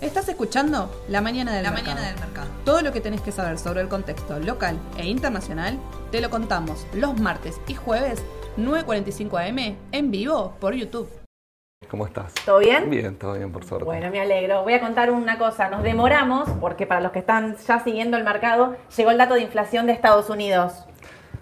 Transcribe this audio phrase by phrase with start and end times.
[0.00, 1.84] Estás escuchando La Mañana del, Mercado.
[1.84, 2.48] Mañana del Mercado.
[2.64, 5.78] Todo lo que tenés que saber sobre el contexto local e internacional
[6.10, 8.22] te lo contamos los martes y jueves
[8.58, 11.08] 9.45 am en vivo por YouTube.
[11.88, 12.32] ¿Cómo estás?
[12.44, 12.90] ¿Todo bien?
[12.90, 13.84] Bien, todo bien, por suerte.
[13.84, 14.62] Bueno, me alegro.
[14.62, 15.68] Voy a contar una cosa.
[15.68, 19.42] Nos demoramos porque para los que están ya siguiendo el mercado, llegó el dato de
[19.42, 20.84] inflación de Estados Unidos.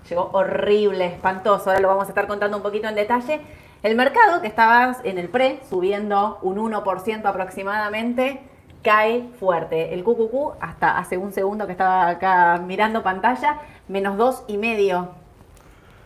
[0.09, 1.71] Llegó horrible, espantoso.
[1.71, 3.41] Ahora lo vamos a estar contando un poquito en detalle.
[3.83, 8.43] El mercado, que estaba en el pre, subiendo un 1% aproximadamente,
[8.83, 9.95] cae fuerte.
[9.95, 13.59] El QQQ, hasta hace un segundo que estaba acá mirando pantalla,
[13.89, 15.20] menos dos y medio.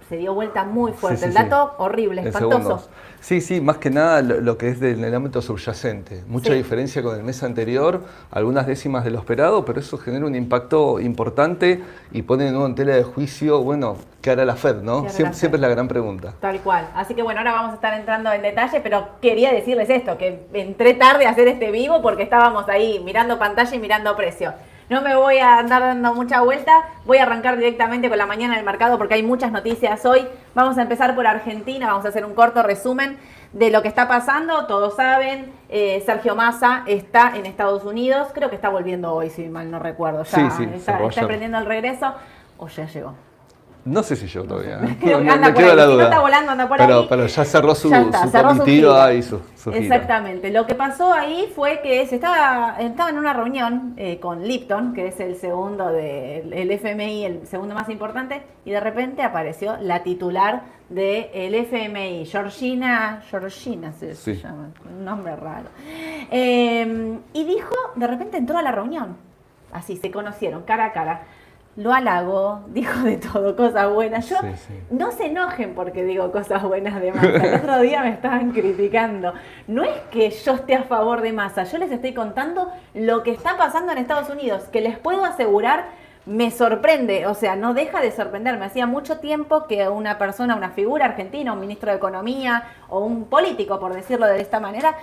[0.09, 1.19] Se dio vuelta muy fuerte.
[1.19, 1.49] Sí, sí, el sí.
[1.51, 2.59] dato horrible, espantoso.
[2.59, 2.91] segundos.
[3.21, 6.23] Sí, sí, más que nada lo, lo que es del el ámbito subyacente.
[6.27, 10.35] Mucha diferencia con el mes anterior, algunas décimas de lo esperado, pero eso genera un
[10.35, 11.83] impacto importante
[12.13, 15.05] y pone de nuevo en tela de juicio, bueno, ¿qué hará la Fed, no?
[15.05, 15.39] ¿Qué hará Siempre, la Fed?
[15.39, 16.35] siempre es la gran pregunta.
[16.39, 16.87] Tal cual.
[16.95, 20.47] Así que bueno, ahora vamos a estar entrando en detalle, pero quería decirles esto, que
[20.53, 24.53] entré tarde a hacer este vivo porque estábamos ahí mirando pantalla y mirando precio.
[24.91, 28.57] No me voy a andar dando mucha vuelta, voy a arrancar directamente con la mañana
[28.57, 30.27] del mercado porque hay muchas noticias hoy.
[30.55, 33.17] Vamos a empezar por Argentina, vamos a hacer un corto resumen
[33.55, 34.67] de lo que está pasando.
[34.67, 39.49] Todos saben, eh, Sergio Massa está en Estados Unidos, creo que está volviendo hoy, si
[39.49, 40.25] mal no recuerdo.
[40.25, 42.15] Ya Sí, sí, está, está emprendiendo el regreso
[42.59, 43.15] o ya llegó.
[43.87, 44.79] No sé si yo todavía.
[45.03, 45.77] Me, anda me por queda ahí.
[45.77, 46.05] la Si no duda.
[46.05, 47.07] está volando, anda por pero, ahí.
[47.09, 49.15] pero ya cerró su, Ya está, su cerró su comitiva gira.
[49.15, 49.83] y su, su gira.
[49.85, 50.51] Exactamente.
[50.51, 54.95] Lo que pasó ahí fue que se estaba, estaba en una reunión eh, con Lipton,
[54.95, 59.77] que es el segundo del el FMI, el segundo más importante, y de repente apareció
[59.81, 64.43] la titular del FMI, Georgina, Georgina se, se Sí.
[64.43, 65.69] llama, un nombre raro.
[66.31, 69.17] Eh, y dijo, de repente entró a la reunión,
[69.73, 71.23] así se conocieron cara a cara.
[71.77, 74.29] Lo halagó, dijo de todo, cosas buenas.
[74.29, 74.75] Yo Sí, sí.
[74.91, 77.29] no se enojen porque digo cosas buenas de Massa.
[77.29, 79.33] El otro día me estaban criticando.
[79.67, 83.33] No es que yo esté a favor de Massa, yo les estoy contando lo que
[83.33, 88.01] está pasando en Estados Unidos, que les puedo asegurar me sorprende, o sea, no deja
[88.01, 88.65] de sorprenderme.
[88.65, 93.27] Hacía mucho tiempo que una persona, una figura argentina, un ministro de Economía o un
[93.27, 94.95] político, por decirlo de esta manera,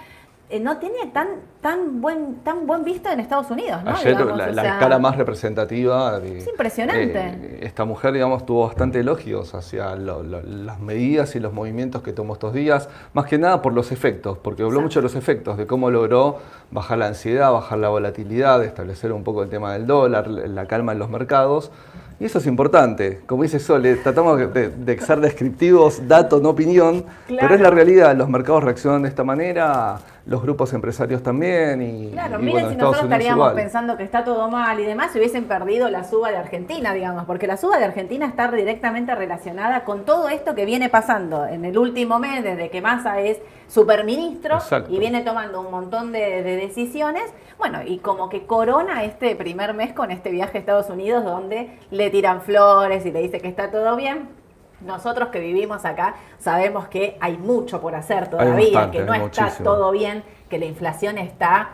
[0.52, 1.28] eh, no tiene tan
[1.62, 3.92] tan buen tan buen visto en Estados Unidos, ¿no?
[3.92, 6.20] Ayer Digamos, la, o la más representativa.
[6.20, 7.20] de- Es impresionante.
[7.20, 12.02] eh, esta mujer, digamos, tuvo bastante elogios hacia lo- lo- las medidas y los movimientos
[12.02, 14.84] que tomó estos días, más que nada por los efectos, porque habló Exacto.
[14.86, 16.38] mucho de los efectos, de cómo logró
[16.72, 20.94] bajar la ansiedad, bajar la volatilidad, establecer un poco el tema del dólar, la calma
[20.94, 21.72] en los mercados.
[22.20, 23.22] Y eso es importante.
[23.26, 28.16] Como dice Sole, tratamos de, de ser descriptivos, dato, no opinión, pero es la realidad.
[28.16, 31.82] Los mercados reaccionan de esta manera, los grupos empresarios también.
[31.82, 33.56] Y, Claro, y miren bueno, si Estados nosotros Unidos estaríamos igual.
[33.56, 37.26] pensando que está todo mal y demás, si hubiesen perdido la suba de Argentina, digamos,
[37.26, 41.66] porque la suba de Argentina está directamente relacionada con todo esto que viene pasando en
[41.66, 44.94] el último mes, desde que Massa es superministro Exacto.
[44.94, 47.24] y viene tomando un montón de, de decisiones.
[47.58, 51.78] Bueno, y como que corona este primer mes con este viaje a Estados Unidos donde
[51.90, 54.41] le tiran flores y le dice que está todo bien.
[54.86, 59.44] Nosotros que vivimos acá sabemos que hay mucho por hacer todavía, bastante, que no está
[59.44, 59.70] muchísimo.
[59.70, 61.72] todo bien, que la inflación está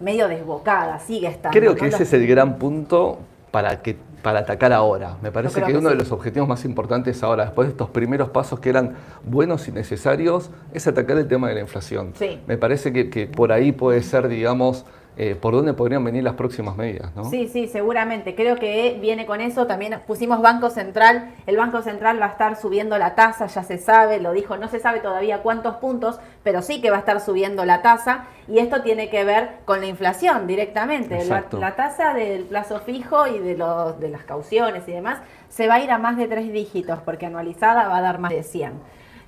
[0.00, 1.58] medio desbocada, sigue estando.
[1.58, 1.78] Creo ¿no?
[1.78, 3.18] que ese es el gran punto
[3.50, 5.16] para, que, para atacar ahora.
[5.22, 8.30] Me parece que, que uno de los objetivos más importantes ahora, después de estos primeros
[8.30, 12.12] pasos que eran buenos y necesarios, es atacar el tema de la inflación.
[12.16, 12.40] Sí.
[12.46, 14.84] Me parece que, que por ahí puede ser, digamos,
[15.16, 17.14] eh, por dónde podrían venir las próximas medidas.
[17.14, 17.24] ¿no?
[17.24, 18.34] Sí, sí, seguramente.
[18.34, 19.66] Creo que viene con eso.
[19.66, 21.34] También pusimos Banco Central.
[21.46, 24.68] El Banco Central va a estar subiendo la tasa, ya se sabe, lo dijo, no
[24.68, 28.24] se sabe todavía cuántos puntos, pero sí que va a estar subiendo la tasa.
[28.48, 31.16] Y esto tiene que ver con la inflación directamente.
[31.16, 31.58] La, Exacto.
[31.58, 35.18] la tasa del plazo fijo y de, los, de las cauciones y demás
[35.50, 38.30] se va a ir a más de tres dígitos, porque anualizada va a dar más
[38.32, 38.72] de 100.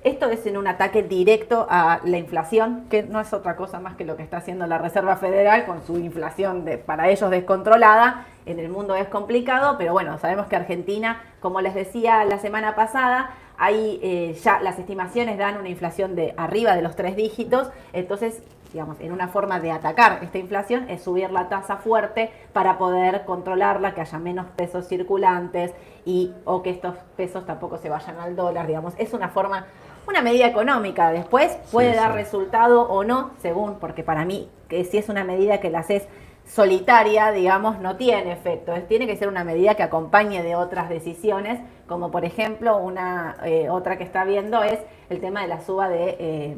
[0.05, 3.95] Esto es en un ataque directo a la inflación, que no es otra cosa más
[3.95, 8.27] que lo que está haciendo la Reserva Federal con su inflación de, para ellos descontrolada.
[8.45, 12.75] En el mundo es complicado, pero bueno, sabemos que Argentina, como les decía la semana
[12.75, 17.71] pasada, hay eh, ya las estimaciones dan una inflación de arriba de los tres dígitos,
[17.91, 18.43] entonces
[18.75, 23.23] digamos, en una forma de atacar esta inflación es subir la tasa fuerte para poder
[23.23, 25.71] controlarla, que haya menos pesos circulantes
[26.05, 28.93] y o que estos pesos tampoco se vayan al dólar, digamos.
[28.97, 29.65] Es una forma,
[30.07, 31.11] una medida económica.
[31.11, 32.17] Después puede Sí, dar sí.
[32.17, 36.07] resultado o no, según, porque para mí, que si es una medida que la haces
[36.45, 38.73] solitaria, digamos, no tiene efecto.
[38.75, 43.37] Es- Tiene que ser una medida que acompañe de otras decisiones, como por ejemplo, una
[43.43, 44.79] eh, otra que está viendo es
[45.09, 46.55] el tema de la suba de eh,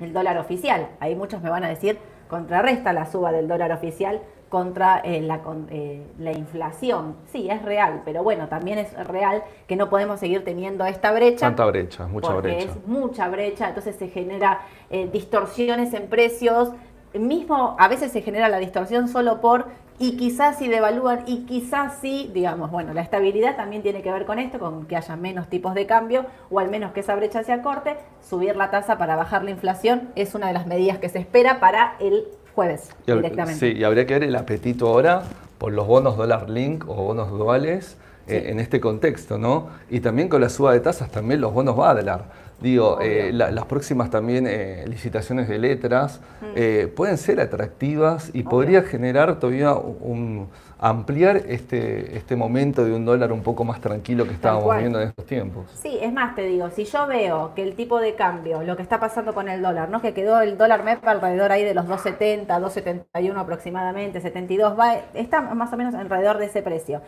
[0.00, 0.88] el dólar oficial.
[1.00, 4.20] Ahí muchos me van a decir, contrarresta la suba del dólar oficial.
[4.52, 5.40] Contra eh, la,
[5.70, 7.16] eh, la inflación.
[7.32, 11.46] Sí, es real, pero bueno, también es real que no podemos seguir teniendo esta brecha.
[11.46, 12.72] Tanta brecha, mucha porque brecha.
[12.72, 14.60] es mucha brecha, entonces se genera
[14.90, 16.68] eh, distorsiones en precios.
[17.14, 19.68] Mismo a veces se genera la distorsión solo por
[19.98, 24.26] y quizás si devalúan y quizás sí, digamos, bueno, la estabilidad también tiene que ver
[24.26, 27.42] con esto, con que haya menos tipos de cambio o al menos que esa brecha
[27.42, 27.96] se acorte.
[28.20, 31.58] Subir la tasa para bajar la inflación es una de las medidas que se espera
[31.58, 33.58] para el jueves Y directamente.
[33.58, 35.22] Sí, y habría que ver el apetito ahora
[35.58, 37.96] por los bonos dólar link o bonos duales
[38.26, 39.68] eh, en este contexto, ¿no?
[39.90, 42.24] Y también con la suba de tasas, también los bonos Badlar.
[42.62, 46.20] Digo, eh, la- las próximas también eh, licitaciones de letras
[46.54, 50.48] eh, pueden ser atractivas y podría generar todavía un
[50.78, 55.08] ampliar este, este momento de un dólar un poco más tranquilo que estábamos viendo en
[55.08, 55.66] estos tiempos.
[55.80, 58.82] Sí, es más, te digo, si yo veo que el tipo de cambio, lo que
[58.82, 60.02] está pasando con el dólar, ¿no?
[60.02, 65.40] Que quedó el dólar MEP alrededor ahí de los 2.70, 2.71 aproximadamente, 72, va, está
[65.42, 67.00] más o menos alrededor de ese precio.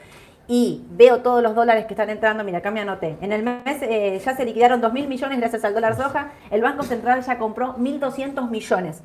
[0.47, 3.17] Y veo todos los dólares que están entrando, mira, acá me anoté.
[3.21, 6.33] En el mes eh, ya se liquidaron 2.000 millones gracias al dólar soja.
[6.51, 9.03] El Banco Central ya compró 1.200 millones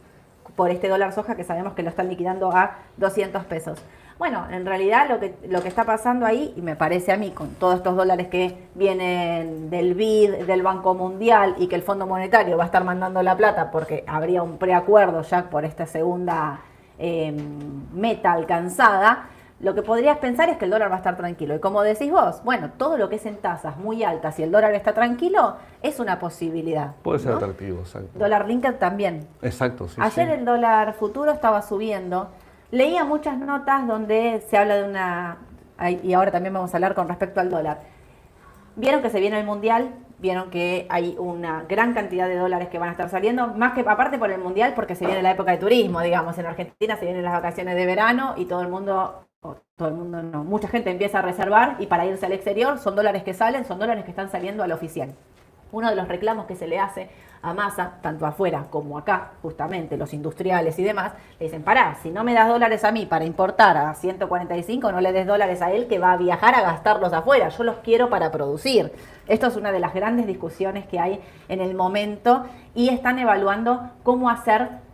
[0.55, 3.81] por este dólar soja que sabemos que lo están liquidando a 200 pesos.
[4.17, 7.31] Bueno, en realidad lo que, lo que está pasando ahí, y me parece a mí,
[7.31, 12.05] con todos estos dólares que vienen del BID, del Banco Mundial y que el Fondo
[12.05, 16.59] Monetario va a estar mandando la plata porque habría un preacuerdo ya por esta segunda
[16.97, 17.33] eh,
[17.93, 19.29] meta alcanzada,
[19.59, 21.55] lo que podrías pensar es que el dólar va a estar tranquilo.
[21.55, 24.51] Y como decís vos, bueno, todo lo que es en tasas muy altas y el
[24.51, 26.95] dólar está tranquilo es una posibilidad.
[27.03, 27.37] Puede ser ¿no?
[27.37, 28.17] atractivo, exacto.
[28.17, 29.27] Dólar linked también.
[29.41, 29.99] Exacto, sí.
[29.99, 30.33] Ayer sí.
[30.33, 32.29] el dólar futuro estaba subiendo.
[32.71, 35.37] Leía muchas notas donde se habla de una...
[36.03, 37.81] Y ahora también vamos a hablar con respecto al dólar.
[38.75, 42.79] Vieron que se viene el mundial, vieron que hay una gran cantidad de dólares que
[42.79, 45.51] van a estar saliendo, más que aparte por el mundial, porque se viene la época
[45.51, 49.25] de turismo, digamos, en Argentina se vienen las vacaciones de verano y todo el mundo,
[49.79, 52.97] todo el mundo no, mucha gente empieza a reservar y para irse al exterior son
[52.97, 55.15] dólares que salen, son dólares que están saliendo al oficial.
[55.71, 57.09] Uno de los reclamos que se le hace
[57.41, 62.09] a Massa, tanto afuera como acá, justamente los industriales y demás, le dicen, pará, si
[62.09, 65.71] no me das dólares a mí para importar a 145, no le des dólares a
[65.71, 68.91] él que va a viajar a gastarlos afuera, yo los quiero para producir.
[69.27, 72.43] Esto es una de las grandes discusiones que hay en el momento
[72.75, 74.88] y están evaluando cómo hacer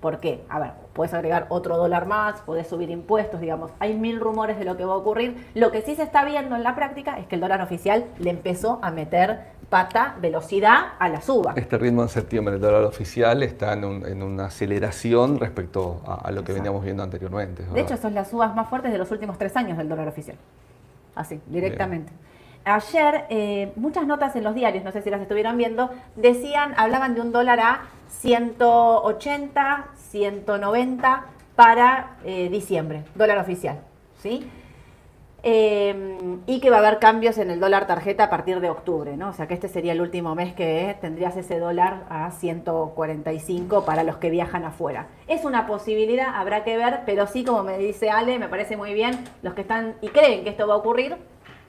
[0.00, 0.44] ¿Por qué?
[0.48, 4.64] A ver, puedes agregar otro dólar más, puedes subir impuestos, digamos, hay mil rumores de
[4.64, 5.48] lo que va a ocurrir.
[5.54, 8.30] Lo que sí se está viendo en la práctica es que el dólar oficial le
[8.30, 9.40] empezó a meter
[9.70, 11.52] pata, velocidad a la suba.
[11.56, 16.14] Este ritmo en septiembre del dólar oficial está en, un- en una aceleración respecto a,
[16.14, 16.54] a lo que Exacto.
[16.54, 17.64] veníamos viendo anteriormente.
[17.74, 20.36] De hecho, son las subas más fuertes de los últimos tres años del dólar oficial.
[21.16, 22.12] Así, directamente.
[22.64, 27.14] Ayer, eh, muchas notas en los diarios, no sé si las estuvieron viendo, decían, hablaban
[27.14, 31.24] de un dólar a 180, 190
[31.56, 33.80] para eh, diciembre, dólar oficial,
[34.18, 34.48] ¿sí?
[35.44, 39.16] Eh, y que va a haber cambios en el dólar tarjeta a partir de octubre,
[39.16, 39.28] ¿no?
[39.28, 44.02] O sea que este sería el último mes que tendrías ese dólar a 145 para
[44.02, 45.06] los que viajan afuera.
[45.28, 48.94] Es una posibilidad, habrá que ver, pero sí, como me dice Ale, me parece muy
[48.94, 51.16] bien, los que están y creen que esto va a ocurrir,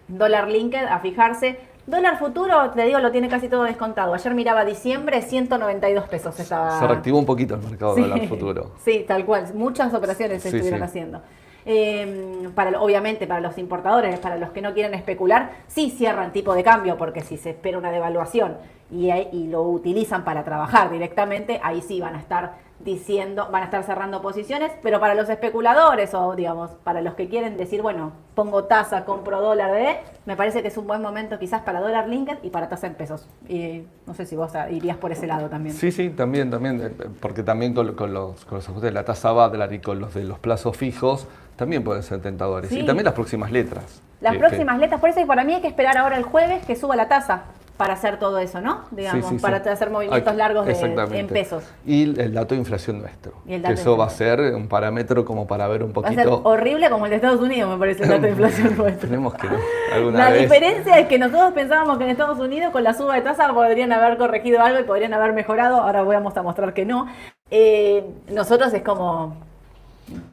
[0.10, 1.58] dólar linked, a fijarse.
[1.88, 4.14] Dólar futuro, te digo, lo tiene casi todo descontado.
[4.14, 6.78] Ayer miraba diciembre, 192 pesos estaba.
[6.80, 8.02] Se reactivó un poquito el mercado Sí.
[8.02, 8.72] dólar futuro.
[8.84, 9.46] Sí, tal cual.
[9.56, 10.86] Muchas operaciones se Sí, estuvieron sí.
[10.86, 11.22] haciendo.
[11.66, 16.54] Eh, para, obviamente, para los importadores, para los que no quieren especular, sí cierran tipo
[16.54, 18.58] de cambio, porque si se espera una devaluación
[18.92, 23.66] y, y lo utilizan para trabajar directamente, ahí sí van a estar diciendo, van a
[23.66, 28.14] estar cerrando posiciones, pero para los especuladores o, digamos, para los que quieren decir, bueno,
[28.36, 30.00] pongo tasa, compro dólar, ¿eh?
[30.26, 32.94] me parece que es un buen momento quizás para dólar linked y para tasa en
[32.95, 33.28] pesos.
[33.48, 35.76] Y no sé si vos ah, irías por ese lado también.
[35.76, 39.04] Sí, sí, también, también, eh, porque también con, con los, con los ajustes de la
[39.04, 42.69] tasa Badlar y con los de los plazos fijos, también pueden ser tentadores.
[42.69, 42.80] Sí.
[42.80, 44.02] Y también las próximas letras.
[44.21, 46.66] Las que- próximas que- letras, por eso para mí hay que esperar ahora el jueves
[46.66, 47.44] que suba la tasa
[47.80, 48.81] para hacer todo eso, ¿no?
[48.92, 49.42] Digamos, Sí, sí, sí.
[49.42, 51.64] para hacer movimientos largos de- en pesos.
[51.86, 53.31] Y el dato de inflación nuestro.
[53.48, 56.06] Y el que dato eso va a ser un parámetro como para ver un Va
[56.06, 56.42] a ser poquito.
[56.50, 59.07] horrible como el de Estados Unidos, me parece, el dato de inflación nuestro.
[59.07, 59.48] Tenemos que
[59.94, 60.42] alguna La vez.
[60.42, 63.94] diferencia es que nosotros pensábamos que en Estados Unidos con la suba de tasa podrían
[63.94, 67.07] haber corregido algo y podrían haber mejorado, ahora vamos a mostrar que no.
[67.50, 69.38] Eh, nosotros es como,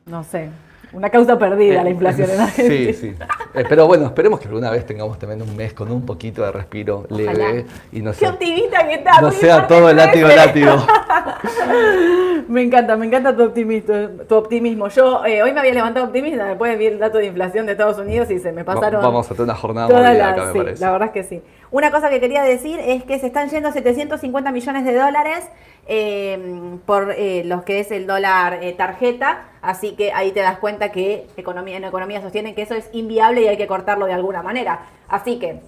[0.07, 0.51] no sé,
[0.93, 2.93] una causa perdida la inflación en Sí, Argentina.
[2.93, 3.15] sí.
[3.55, 6.53] Eh, Pero bueno, esperemos que alguna vez tengamos también un mes con un poquito de
[6.53, 9.21] respiro leve y no Qué sea, optimista que está.
[9.21, 10.73] no sea todo el látigo, látigo.
[12.49, 13.95] Me encanta, me encanta tu optimismo.
[14.29, 14.89] Tu optimismo.
[14.89, 17.99] Yo eh, hoy me había levantado optimista, después vi el dato de inflación de Estados
[17.99, 19.03] Unidos y se me pasaron.
[19.03, 20.81] vamos a tener una jornada todas movida las- acá, me sí, parece.
[20.85, 21.43] La verdad es que sí.
[21.71, 25.45] Una cosa que quería decir es que se están yendo 750 millones de dólares
[25.89, 30.59] eh, por eh, los que es el dólar eh, tarjeta, así que ahí te das
[30.59, 34.13] cuenta que economía, en economía sostienen que eso es inviable y hay que cortarlo de
[34.13, 34.87] alguna manera.
[35.09, 35.61] Así que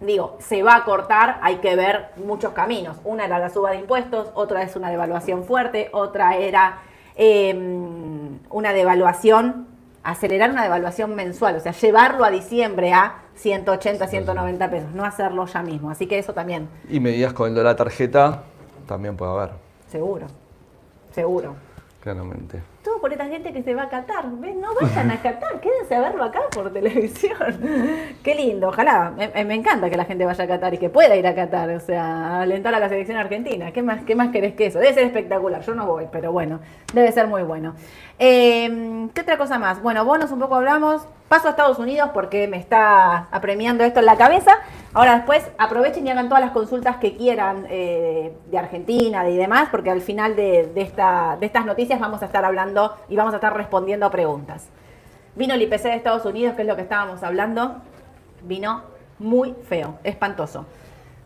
[0.00, 2.96] digo, se va a cortar, hay que ver muchos caminos.
[3.04, 6.80] Una era la suba de impuestos, otra es una devaluación fuerte, otra era
[7.16, 7.54] eh,
[8.50, 9.68] una devaluación,
[10.02, 15.46] acelerar una devaluación mensual, o sea, llevarlo a diciembre a 180, 190 pesos, no hacerlo
[15.46, 15.90] ya mismo.
[15.90, 18.42] Así que eso también, Y medidas con el dólar tarjeta
[18.86, 19.50] también puede haber,
[19.88, 20.26] seguro,
[21.12, 21.54] seguro.
[22.02, 22.60] claramente.
[22.82, 24.28] Todo por esta gente que se va a Qatar.
[24.40, 24.56] ¿Ves?
[24.56, 27.36] No vayan a Qatar, quédense a verlo acá por televisión.
[28.24, 29.12] Qué lindo, ojalá.
[29.16, 31.70] Me, me encanta que la gente vaya a Qatar y que pueda ir a Qatar,
[31.70, 33.70] o sea, a alentar a la selección argentina.
[33.70, 34.80] ¿Qué más, qué más querés que eso?
[34.80, 36.58] Debe ser espectacular, yo no voy, pero bueno,
[36.92, 37.74] debe ser muy bueno.
[38.18, 39.80] Eh, ¿Qué otra cosa más?
[39.80, 41.06] Bueno, bonos un poco hablamos.
[41.32, 44.52] Paso a Estados Unidos porque me está apremiando esto en la cabeza.
[44.92, 49.70] Ahora después aprovechen y hagan todas las consultas que quieran eh, de Argentina y demás,
[49.70, 53.36] porque al final de, esta, de estas noticias vamos a estar hablando y vamos a
[53.38, 54.68] estar respondiendo a preguntas.
[55.34, 57.76] Vino el IPC de Estados Unidos, que es lo que estábamos hablando.
[58.42, 58.82] Vino
[59.18, 60.66] muy feo, espantoso.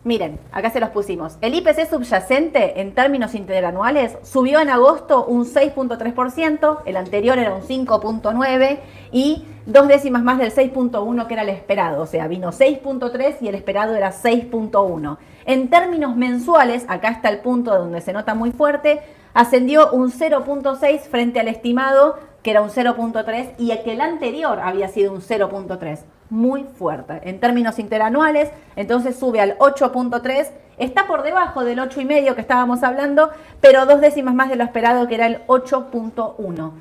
[0.07, 1.37] Miren, acá se los pusimos.
[1.41, 7.61] El IPC subyacente en términos interanuales subió en agosto un 6.3%, el anterior era un
[7.61, 8.79] 5.9%
[9.11, 12.03] y dos décimas más del 6.1% que era el esperado.
[12.03, 15.17] O sea, vino 6.3% y el esperado era 6.1%.
[15.43, 19.01] En términos mensuales, acá está el punto donde se nota muy fuerte,
[19.33, 24.87] ascendió un 0.6 frente al estimado que era un 0.3 y que el anterior había
[24.87, 25.99] sido un 0.3.
[26.29, 27.21] Muy fuerte.
[27.23, 30.51] En términos interanuales, entonces sube al 8.3.
[30.77, 33.31] Está por debajo del 8,5 que estábamos hablando,
[33.61, 36.71] pero dos décimas más de lo esperado que era el 8.1.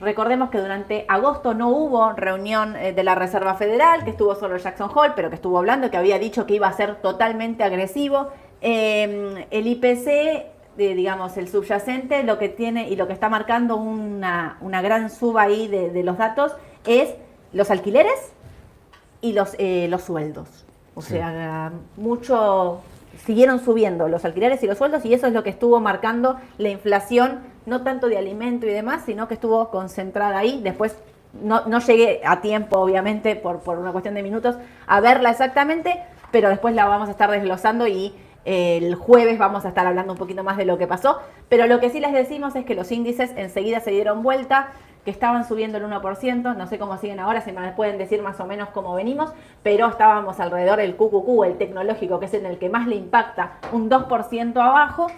[0.00, 4.56] Recordemos que durante agosto no hubo reunión eh, de la Reserva Federal, que estuvo solo
[4.56, 8.28] Jackson Hole, pero que estuvo hablando, que había dicho que iba a ser totalmente agresivo.
[8.60, 13.76] Eh, el IPC, de, digamos, el subyacente, lo que tiene y lo que está marcando
[13.76, 16.54] una, una gran suba ahí de los datos
[16.86, 17.14] es
[17.52, 18.32] los alquileres
[19.20, 20.48] y los, eh, los sueldos.
[20.94, 21.14] O Sí.
[21.14, 22.80] sea, mucho
[23.24, 26.68] siguieron subiendo los alquileres y los sueldos y eso es lo que estuvo marcando la
[26.70, 30.60] inflación, no tanto de alimento y demás, sino que estuvo concentrada ahí.
[30.62, 30.96] Después
[31.42, 36.00] no, no llegué a tiempo, obviamente, por, por una cuestión de minutos, a verla exactamente,
[36.32, 38.14] pero después la vamos a estar desglosando y
[38.44, 41.18] eh, el jueves vamos a estar hablando un poquito más de lo que pasó.
[41.48, 44.70] Pero lo que sí les decimos es que los índices enseguida se dieron vuelta,
[45.04, 48.38] que estaban subiendo el 1%, no sé cómo siguen ahora, si me pueden decir más
[48.40, 52.58] o menos cómo venimos, pero estábamos alrededor del QQQ, el tecnológico, que es en el
[52.58, 55.08] que más le impacta, un 2% abajo.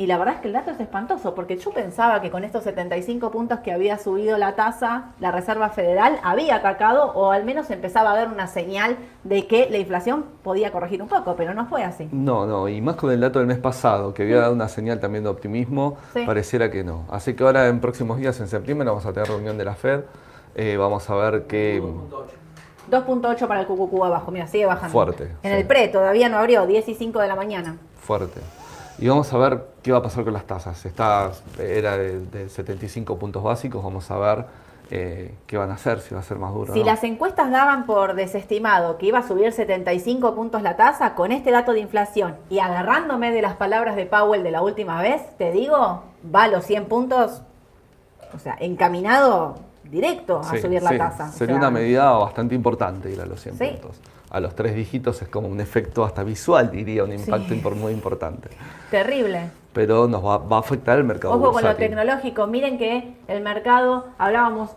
[0.00, 2.62] Y la verdad es que el dato es espantoso, porque yo pensaba que con estos
[2.62, 7.68] 75 puntos que había subido la tasa, la Reserva Federal había atacado o al menos
[7.72, 11.66] empezaba a ver una señal de que la inflación podía corregir un poco, pero no
[11.66, 12.08] fue así.
[12.12, 15.00] No, no, y más con el dato del mes pasado, que había dado una señal
[15.00, 16.22] también de optimismo, Sí.
[16.24, 17.04] pareciera que no.
[17.10, 20.02] Así que ahora en próximos días, en septiembre, vamos a tener reunión de la Fed,
[20.54, 21.82] eh, vamos a ver qué...
[22.88, 24.92] 2.8 para el QQQ abajo, mira, sigue bajando.
[24.92, 25.58] Fuerte, En sí.
[25.58, 27.76] el pre todavía no abrió, 10 y 5 de la mañana.
[28.00, 28.40] fuerte.
[28.98, 30.84] Y vamos a ver qué va a pasar con las tasas.
[30.84, 34.44] Está, era de, de 75 puntos básicos, vamos a ver
[34.90, 36.72] eh, qué van a hacer, si va a ser más duro.
[36.72, 36.86] Si no.
[36.86, 41.50] las encuestas daban por desestimado que iba a subir 75 puntos la tasa, con este
[41.52, 45.52] dato de inflación y agarrándome de las palabras de Powell de la última vez, te
[45.52, 46.02] digo,
[46.34, 47.42] va a los 100 puntos,
[48.34, 51.24] o sea, encaminado directo a Sí, subir la sí, tasa.
[51.28, 53.64] O Sería sea, una medida bastante importante ir a los 100 Sí.
[53.80, 54.00] puntos.
[54.30, 57.60] A los tres dígitos es como un efecto hasta visual, diría, un impacto Sí.
[57.62, 58.50] impor- muy importante.
[58.90, 59.50] Terrible.
[59.72, 61.86] Pero nos va, va a afectar el mercado Ojo con lo bursátil.
[61.88, 62.46] tecnológico.
[62.46, 64.70] Miren que el mercado, hablábamos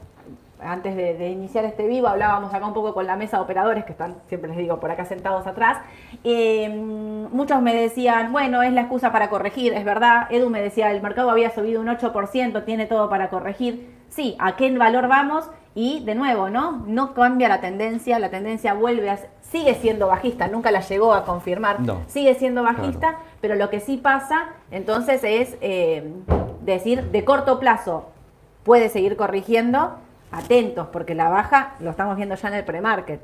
[0.63, 3.83] antes de, de iniciar este vivo, hablábamos acá un poco con la mesa de operadores,
[3.83, 5.79] que están, siempre les digo, por acá sentados atrás.
[6.23, 10.27] Eh, muchos me decían, bueno, es la excusa para corregir, es verdad.
[10.29, 13.89] Edu me decía, el mercado había subido un 8%, tiene todo para corregir.
[14.09, 15.49] Sí, ¿a qué valor vamos?
[15.73, 16.83] Y de nuevo, ¿no?
[16.85, 19.17] No cambia la tendencia, la tendencia vuelve a...
[19.51, 21.81] Sigue siendo bajista, nunca la llegó a confirmar.
[21.81, 22.01] No.
[22.07, 23.17] Sigue siendo bajista, Claro.
[23.41, 26.09] pero lo que sí pasa entonces es eh,
[26.61, 28.05] decir, de corto plazo
[28.63, 29.95] puede seguir corrigiendo,
[30.31, 33.19] atentos, porque la baja, lo estamos viendo ya en el premarket,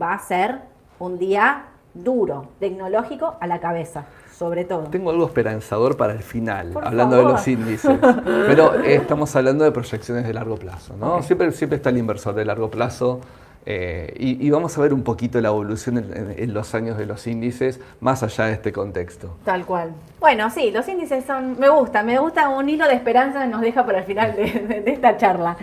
[0.00, 0.58] va a ser
[0.98, 1.64] un día
[1.94, 4.04] duro, tecnológico a la cabeza,
[4.36, 4.82] sobre todo.
[4.84, 7.98] Tengo algo esperanzador para el final, Por hablando de los índices.
[8.46, 11.22] Pero eh, estamos hablando de proyecciones de largo plazo, ¿no?
[11.22, 13.20] Siempre, siempre está el inversor de largo plazo
[13.64, 17.80] Eh, y, vamos a ver un poquito la evolución en, los años de los índices,
[18.00, 19.36] más allá de este contexto.
[19.44, 19.92] Tal cual.
[20.18, 23.60] Bueno, sí, los índices son, me gusta, me gusta un hilo de esperanza que nos
[23.60, 25.56] deja para el final de, esta charla.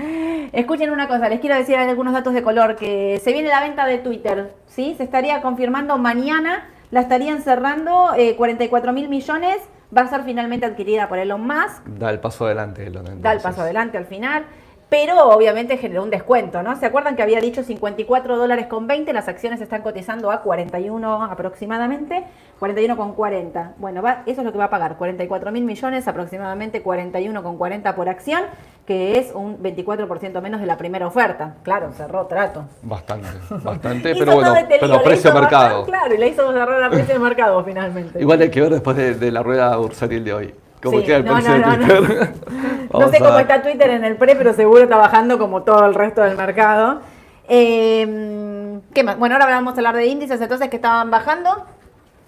[0.54, 3.86] Escuchen una cosa, les quiero decir algunos datos de color, que se viene la venta
[3.86, 4.96] de Twitter, ¿sí?
[4.98, 9.58] Se estaría confirmando mañana, la estarían cerrando 44 eh, mil millones,
[9.96, 11.86] va a ser finalmente adquirida por Elon Musk.
[11.86, 13.22] Da el paso adelante, Elon.
[13.22, 14.46] Da el paso adelante al final
[14.90, 16.76] pero obviamente generó un descuento, ¿no?
[16.76, 19.14] ¿Se acuerdan que había dicho 54 dólares con 20?
[19.14, 22.24] Las acciones están cotizando a 41 aproximadamente,
[22.58, 23.74] 41 con 40.
[23.78, 27.96] Bueno, eso es lo que va a pagar, 44 mil millones, aproximadamente 41 con 40
[27.96, 28.42] por acción,
[28.88, 31.58] que es un 24% menos de la primera oferta.
[31.62, 32.66] Claro, cerró trato.
[32.82, 33.28] Bastante,
[33.64, 35.86] bastante, pero bueno, pero precio mercado.
[35.86, 38.20] claro, y le hizo cerrar a precio de mercado finalmente.
[38.20, 40.56] Igual hay que ver después de, la rueda bursátil de hoy.
[40.82, 43.10] ¿Cómo queda el no, no, no, no.
[43.10, 46.22] sé cómo está Twitter en el pre, pero seguro está bajando como todo el resto
[46.22, 47.02] del mercado.
[47.48, 49.18] Em, ¿Qué más?
[49.18, 51.66] Bueno, ahora vamos a hablar de índices entonces que estaban bajando.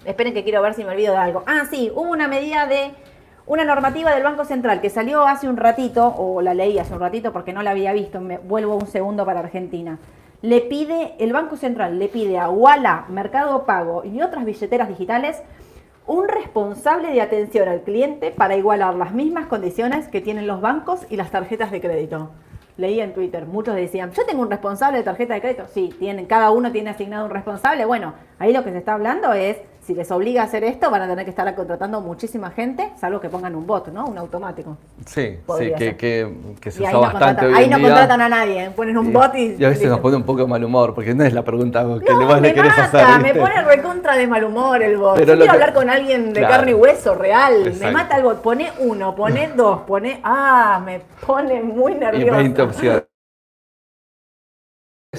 [0.03, 1.43] Esperen que quiero ver si me olvido de algo.
[1.46, 2.91] Ah, sí, hubo una medida de
[3.46, 7.00] una normativa del Banco Central que salió hace un ratito, o la leí hace un
[7.00, 10.00] ratito porque no la había visto, me vuelvo un segundo para Argentina.
[10.41, 15.41] Le pide, el Banco Central le pide a Walla, Mercado Pago y otras billeteras digitales
[16.08, 21.05] un responsable de atención al cliente para igualar las mismas condiciones que tienen los bancos
[21.10, 22.31] y las tarjetas de crédito.
[22.77, 25.65] Leí en Twitter, muchos decían, yo tengo un responsable de tarjeta de crédito.
[25.67, 27.86] Sí, tienen, cada uno tiene asignado un responsable.
[27.86, 29.58] Bueno, ahí lo que se está hablando es
[29.91, 33.19] si les obliga a hacer esto, van a tener que estar contratando muchísima gente, salvo
[33.19, 34.05] que pongan un bot, ¿no?
[34.05, 34.77] Un automático.
[35.05, 35.98] Sí, sí, que,
[36.62, 37.45] que, se usa bastante.
[37.53, 39.57] ahí no contratan a nadie, ponen un bot y.
[39.60, 41.86] Y a veces nos pone un poco de mal humor, porque no es la pregunta
[42.00, 43.05] que le, más le querés hacer.
[43.21, 45.15] Me pone recontra de mal humor el bot.
[45.15, 47.74] Pero Yo quiero hablar con alguien de carne y hueso, real.
[47.77, 48.41] Me mata el bot.
[48.41, 50.21] Pone uno, pone dos, pone.
[50.24, 53.10] Ah, me pone muy nervioso.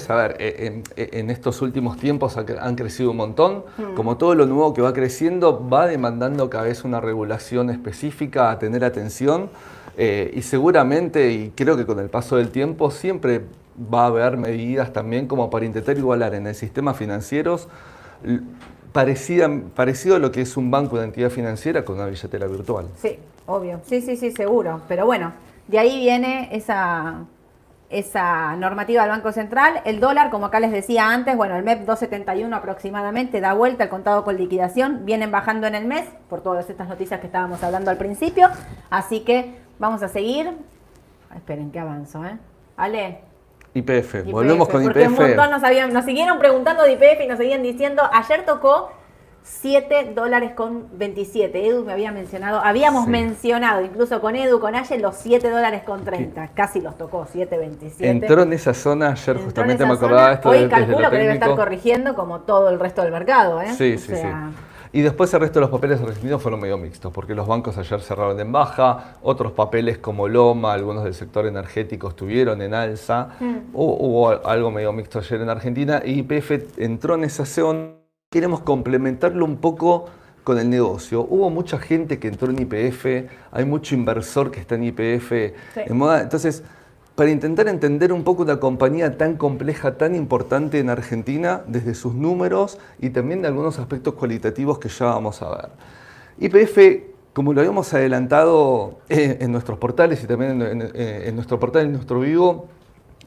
[0.09, 3.63] A ver, eh, eh, en, estos últimos tiempos han crecido un montón.
[3.77, 3.93] Mm.
[3.93, 8.57] Como todo lo nuevo que va creciendo, va demandando cada vez una regulación específica a
[8.57, 9.51] tener atención.
[9.95, 13.41] Eh, y seguramente, y creo que con el paso del tiempo, siempre
[13.93, 17.67] va a haber medidas también como para intentar igualar en el sistema financieros
[18.93, 22.87] parecido a lo que es un banco de entidad financiera con una billetera virtual.
[22.99, 23.79] Sí, obvio.
[23.85, 24.81] Sí, sí, sí, seguro.
[24.87, 25.33] Pero bueno,
[25.67, 27.25] de ahí viene esa
[27.93, 29.81] esa normativa del Banco Central.
[29.85, 33.89] El dólar, como acá les decía antes, bueno, el MEP 271 aproximadamente da vuelta al
[33.89, 37.91] contado con liquidación, vienen bajando en el mes por todas estas noticias que estábamos hablando
[37.91, 38.49] al principio,
[38.89, 40.51] así que vamos a seguir.
[41.35, 42.37] Esperen que avanzo, ¿eh?
[42.75, 43.19] Ale.
[43.75, 47.63] IPF, volvemos con porque Un montón nos, nos siguieron preguntando de IPF y nos seguían
[47.63, 48.91] diciendo, ayer tocó
[49.43, 51.67] 7 dólares con 27.
[51.67, 56.03] Edu me había mencionado, habíamos mencionado incluso con Edu, con Ayer, los 7 dólares con
[56.03, 56.49] 30.
[56.49, 57.93] Casi los tocó, 7.27.
[57.99, 60.49] Entró en esa zona, ayer justamente me acordaba esto.
[60.49, 63.61] Hoy calculo que debe estar corrigiendo como todo el resto del mercado.
[63.61, 63.73] ¿eh?
[63.73, 64.27] Sí, sí, sí.
[64.95, 67.99] Y después el resto de los papeles argentinos fueron medio mixtos, porque los bancos ayer
[68.01, 73.55] cerraron en baja, otros papeles como Loma, algunos del sector energético estuvieron en alza, mm.
[73.73, 78.02] hubo, hubo algo medio mixto ayer en Argentina y IPF entró en esa zona
[78.33, 80.05] queremos complementarlo un poco
[80.43, 81.21] con el negocio.
[81.21, 85.31] Hubo mucha gente que entró en IPF, hay mucho inversor que está en IPF
[85.75, 86.19] en moda.
[86.19, 86.63] Entonces,
[87.13, 92.15] para intentar entender un poco una compañía tan compleja, tan importante en Argentina, desde sus
[92.15, 95.69] números y también de algunos aspectos cualitativos que ya vamos a ver.
[96.39, 101.93] IPF, como lo habíamos adelantado eh, en nuestros portales y también en, nuestro portal, en
[101.93, 102.67] nuestro vivo,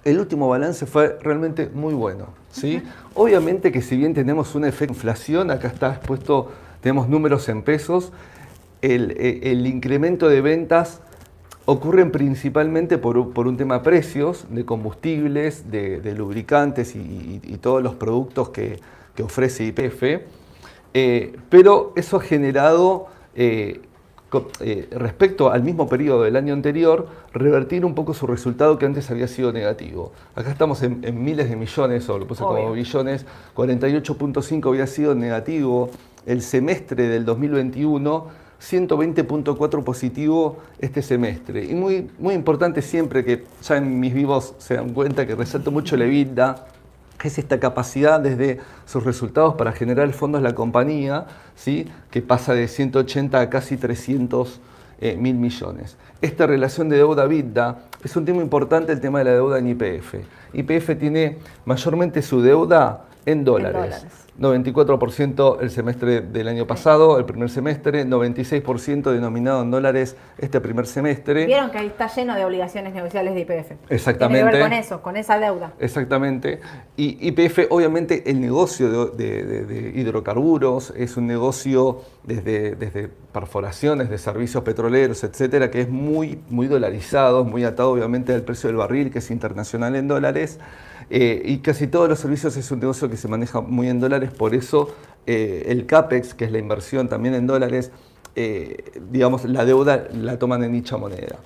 [0.06, 2.28] el último balance fue realmente muy bueno.
[2.52, 2.80] ¿sí?
[3.14, 7.62] Obviamente que si bien tenemos un efecto de inflación, acá está expuesto, tenemos números en
[7.62, 8.12] pesos,
[8.82, 11.00] el, eh, incremento de ventas
[11.64, 18.50] ocurren principalmente por, un tema de precios, de combustibles, de, lubricantes y, todos los productos
[18.50, 18.78] que,
[19.20, 20.28] ofrece IPF,
[20.94, 23.80] eh, pero eso ha generado eh,
[24.60, 29.10] eh, respecto al mismo periodo del año anterior, revertir un poco su resultado que antes
[29.10, 30.12] había sido negativo.
[30.34, 35.90] Acá estamos en, miles de millones, o lo puse como billones, 48.5 había sido negativo
[36.26, 38.26] el semestre del 2021,
[38.60, 41.64] 120.4 positivo este semestre.
[41.64, 45.70] Y muy, muy importante siempre que ya en mis vivos se dan cuenta que resalto
[45.70, 46.06] mucho la
[47.24, 51.88] es esta capacidad desde sus resultados para generar fondos de la compañía, ¿sí?
[52.10, 54.60] que pasa de 180 a casi 300
[55.00, 55.96] eh, mil millones.
[56.22, 60.14] Esta relación de deuda-vida es un tema importante, el tema de la deuda en IPF.
[60.54, 64.06] IPF tiene mayormente su deuda en dólares.
[64.38, 70.86] 94% el semestre del año pasado, el primer semestre, 96% denominado en dólares este primer
[70.86, 71.46] semestre.
[71.46, 73.72] Vieron que ahí está lleno de obligaciones negociables de IPF.
[73.88, 74.42] Exactamente.
[74.42, 75.72] Tiene que ver con eso, con esa deuda.
[75.78, 76.60] Exactamente.
[76.96, 84.62] Y IPF, obviamente, el negocio de, hidrocarburos es un negocio desde, desde perforaciones de servicios
[84.62, 89.18] petroleros, etcétera, que es muy, muy dolarizado, muy atado obviamente al precio del barril, que
[89.18, 90.58] es internacional en dólares.
[91.08, 94.30] Eh, y casi todos los servicios es un negocio que se maneja muy en dólares,
[94.32, 94.88] por eso
[95.26, 97.92] eh, el CAPEX, que es la inversión también en dólares,
[98.34, 101.36] eh, digamos, la deuda la toman en dicha moneda.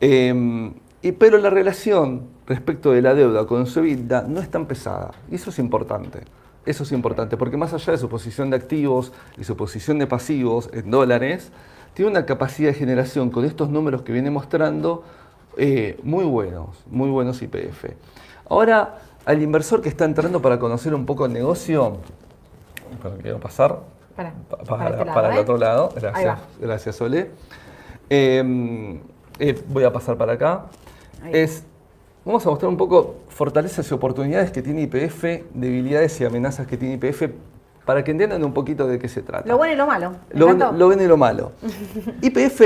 [0.00, 4.66] Em, y, pero la relación respecto de la deuda con su vida no es tan
[4.66, 6.20] pesada, y eso es importante.
[6.64, 10.06] Eso es importante, porque más allá de su posición de activos y su posición de
[10.06, 11.50] pasivos en dólares,
[11.92, 15.04] tiene una capacidad de generación con estos números que viene mostrando
[16.02, 17.84] muy buenos, muy buenos IPF.
[18.48, 21.98] Ahora, al inversor que está entrando para conocer un poco el negocio,
[23.22, 23.80] quiero pasar
[24.16, 24.32] para,
[25.14, 25.40] para, el ¿eh?
[25.40, 25.90] otro lado.
[25.94, 27.30] Gracias, gracias Sole.
[28.08, 29.00] Em,
[29.38, 30.66] eh, voy a pasar para acá.
[31.32, 31.64] Es,
[32.24, 36.76] vamos a mostrar un poco fortalezas y oportunidades que tiene IPF, debilidades y amenazas que
[36.76, 37.30] tiene IPF
[37.84, 39.48] para que entiendan un poquito de qué se trata.
[39.48, 40.12] Lo bueno y lo malo.
[40.30, 41.52] Lo, lo, bueno y lo malo.
[42.22, 42.60] IPF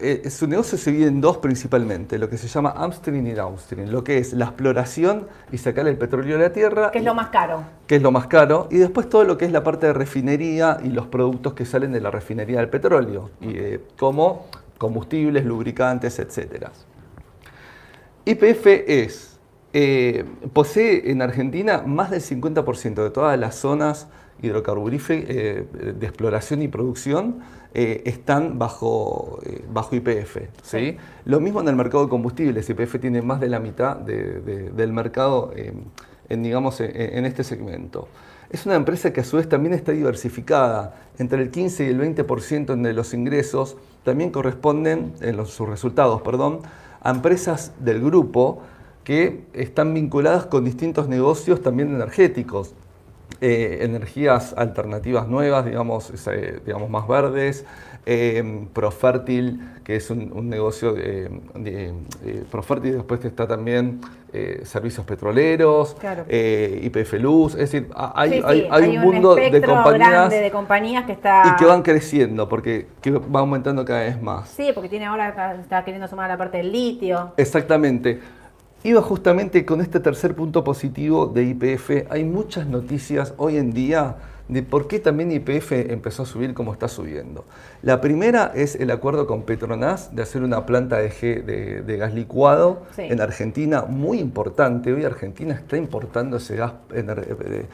[0.00, 3.90] eh, su negocio se divide en dos principalmente, lo que se llama upstream y downstream,
[3.90, 6.90] lo que es la exploración y sacar el petróleo de la tierra.
[6.90, 7.64] Que es lo más caro.
[7.86, 8.68] Que es lo más caro.
[8.70, 11.92] Y después todo lo que es la parte de refinería y los productos que salen
[11.92, 14.46] de la refinería del petróleo, y, eh, como
[14.78, 16.68] combustibles, lubricantes, etc.
[18.24, 19.38] IPF es,
[19.72, 24.08] eh, posee en Argentina más del 50% de todas las zonas
[24.42, 30.38] hidrocarburíferas de exploración y producción eh, están bajo, eh, bajo IPF.
[30.62, 30.96] ¿sí?
[31.24, 35.52] Lo mismo en el mercado de combustibles, IPF tiene más de la mitad del mercado
[35.54, 38.08] en, digamos, en, este segmento.
[38.50, 42.00] Es una empresa que a su vez también está diversificada, entre el 15 y el
[42.00, 46.60] 20% de los ingresos también corresponden, en los, sus resultados, perdón,
[47.02, 48.62] a empresas del grupo
[49.04, 52.74] que están vinculadas con distintos negocios también energéticos.
[53.42, 57.64] Eh, energías alternativas nuevas, digamos, eh, digamos más verdes,
[58.04, 61.30] eh, Profértil, que es un, negocio de,
[62.50, 64.02] Profértil, después está también
[64.64, 65.96] servicios petroleros,
[66.28, 71.42] IPF Luz, es decir, hay, un, mundo de compañías, de compañías que está...
[71.46, 72.88] y que van creciendo, porque
[73.34, 74.50] va aumentando cada vez más.
[74.50, 77.32] Sí, porque tiene ahora, está queriendo sumar la parte del litio.
[77.38, 78.20] Exactamente.
[78.82, 82.06] Iba justamente con este tercer punto positivo de IPF.
[82.08, 84.16] Hay muchas noticias hoy en día
[84.48, 87.44] de por qué también IPF empezó a subir como está subiendo.
[87.82, 92.84] La primera es el acuerdo con Petronas de hacer una planta de, de, gas licuado
[92.96, 94.94] en Argentina, muy importante.
[94.94, 97.66] Hoy Argentina está importando ese gas eh,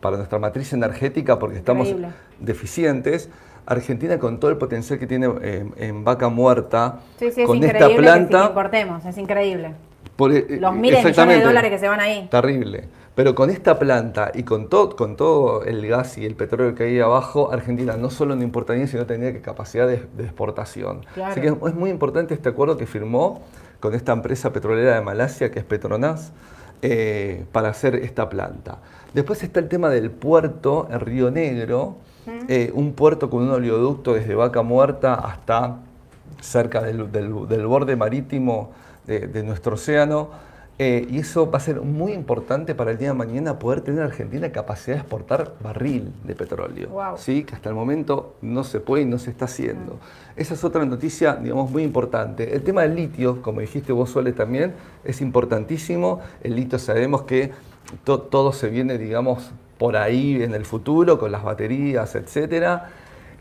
[0.00, 1.94] para nuestra matriz energética porque estamos
[2.40, 3.28] deficientes.
[3.66, 7.00] Argentina con todo el potencial que tiene eh, en, vaca muerta,
[7.44, 8.42] con esta planta.
[8.42, 9.74] Que importemos, es increíble.
[10.18, 12.28] E, Los miles de millones de dólares que se van ahí.
[12.30, 12.88] Terrible.
[13.16, 16.84] Pero con esta planta y con, todo con todo el gas y el petróleo que
[16.84, 21.06] hay abajo, Argentina no solo no importaría, sino tenía capacidad de, exportación.
[21.24, 23.40] Así que es muy importante este acuerdo que firmó
[23.80, 26.32] con esta empresa petrolera de Malasia, que es Petronas,
[26.82, 28.80] eh, para hacer esta planta.
[29.14, 31.96] Después está el tema del puerto en Río Negro,
[32.48, 35.78] eh, un puerto con un oleoducto desde Vaca Muerta hasta
[36.42, 38.72] cerca del, del borde marítimo
[39.06, 40.30] de, nuestro océano.
[40.78, 44.02] Eh, y eso va a ser muy importante para el día de mañana poder tener
[44.02, 46.90] Argentina capacidad de exportar barril de petróleo.
[47.16, 47.44] ¿sí?
[47.44, 49.98] Que hasta el momento no se puede y no se está haciendo.
[50.36, 52.54] Esa es otra noticia, digamos, muy importante.
[52.54, 56.20] El tema del litio, como dijiste vos, Sole, también es importantísimo.
[56.42, 57.52] El litio sabemos que
[58.04, 62.90] todo se viene, digamos, por ahí en el futuro con las baterías, etcétera.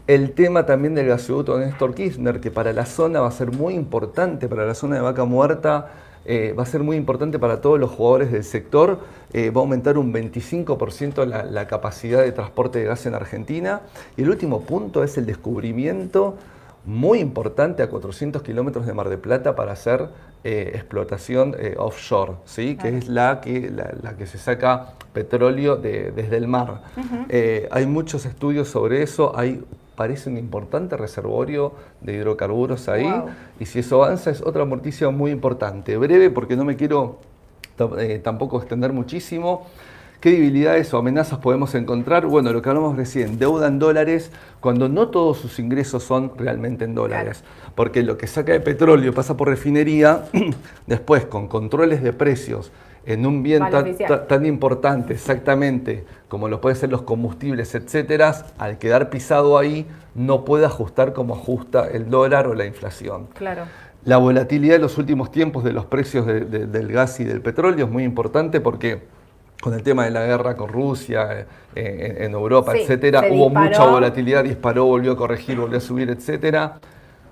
[0.07, 3.73] El tema también del gasoducto Néstor Kirchner, que para la zona va a ser muy
[3.73, 5.93] importante, para la zona de Vaca Muerta,
[6.25, 8.99] eh, va a ser muy importante para todos los jugadores del sector.
[9.33, 13.81] Eh, va a aumentar un 25% la, la, capacidad de transporte de gas en Argentina.
[14.15, 16.35] Y el último punto es el descubrimiento
[16.85, 20.09] muy importante a 400 kilómetros de Mar de Plata para hacer
[20.43, 22.77] eh, explotación offshore, ¿sí?
[22.77, 26.83] que es la que, la, que se saca petróleo desde el mar.
[27.71, 29.63] hay muchos estudios sobre eso, hay
[29.95, 33.11] parece un importante reservorio de hidrocarburos ahí.
[33.59, 35.97] Y si eso avanza es otra noticia muy importante.
[35.97, 37.19] Breve porque no me quiero
[37.97, 39.67] eh, tampoco extender muchísimo.
[40.19, 42.25] ¿Qué debilidades o amenazas podemos encontrar?
[42.25, 46.85] Bueno, lo que hablamos recién, deuda en dólares, cuando no todos sus ingresos son realmente
[46.85, 47.43] en dólares.
[47.75, 50.23] Porque lo que saca de petróleo pasa por refinería,
[50.87, 52.71] después con controles de precios
[53.05, 53.95] en un bien tan,
[54.27, 60.43] tan, importante exactamente como lo pueden ser los combustibles, etcétera, al quedar pisado ahí no
[60.43, 63.27] puede ajustar como ajusta el dólar o la inflación.
[63.33, 63.63] Claro.
[64.05, 67.91] La volatilidad en los últimos tiempos de los precios del gas y del petróleo es
[67.91, 69.01] muy importante porque
[69.61, 74.43] con el tema de la guerra con Rusia, eh, en, Europa, etcétera, hubo mucha volatilidad,
[74.43, 76.79] disparó, volvió a corregir, volvió a subir, etcétera.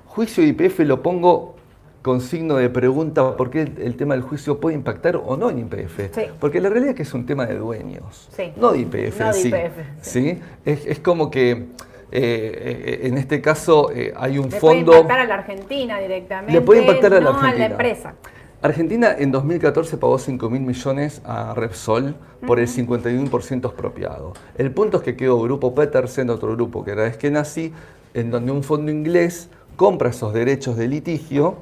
[0.07, 1.55] Juicio de IPF lo pongo
[2.03, 6.17] con signo de pregunta porque el, tema del juicio puede impactar o no en IPF.
[6.39, 9.19] Porque la realidad es que es un tema de dueños, no de IPF.
[9.19, 9.47] No sí.
[9.47, 10.39] IPF, ¿sí?
[10.65, 11.67] Es, es, como que
[12.11, 14.85] eh, en este caso eh, hay un le fondo...
[14.91, 16.53] Puede impactar a la Argentina directamente.
[16.53, 17.49] Le puede impactar a la Argentina.
[17.49, 18.13] a la empresa.
[18.61, 24.33] Argentina en 2014 pagó 5 mil millones a Repsol por el 51% expropiado.
[24.57, 27.73] El punto es que quedó Grupo Petersen, otro grupo que era Eskenazi,
[28.13, 31.55] en donde un fondo inglés compra esos derechos de litigio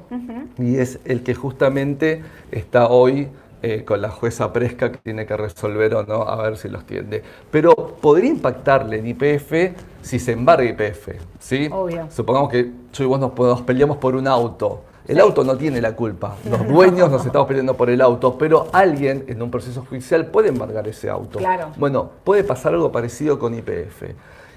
[0.58, 3.28] y es el que justamente está hoy
[3.64, 6.84] eh, con la jueza Presca que tiene que resolver o no, a ver si los
[6.84, 7.22] tiende.
[7.50, 11.68] Pero podría impactarle en IPF si se embarga IPF, ¿sí?
[11.70, 12.08] Obvio.
[12.10, 14.82] Supongamos que yo y vos nos, peleamos por un auto.
[15.06, 16.36] El auto no tiene la culpa.
[16.48, 20.48] Los dueños nos estamos peleando por el auto, pero alguien en un proceso judicial puede
[20.48, 21.38] embargar ese auto.
[21.38, 21.68] Claro.
[21.76, 24.02] Bueno, puede pasar algo parecido con IPF.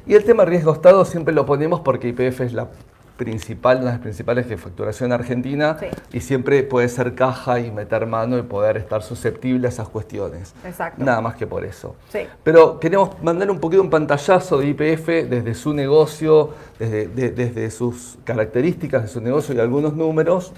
[0.07, 2.69] Y el tema riesgo Estado siempre lo ponemos porque IPF es la
[3.17, 5.77] principal, una de las principales de facturación argentina
[6.11, 10.53] y siempre puede ser caja y meter mano y poder estar susceptible a esas cuestiones.
[10.65, 11.03] Exacto.
[11.03, 11.95] Nada más que por eso.
[12.09, 12.19] Sí.
[12.43, 18.17] Pero queremos mandar un poquito un pantallazo de IPF desde su negocio, desde, desde sus
[18.23, 20.51] características de su negocio y algunos números.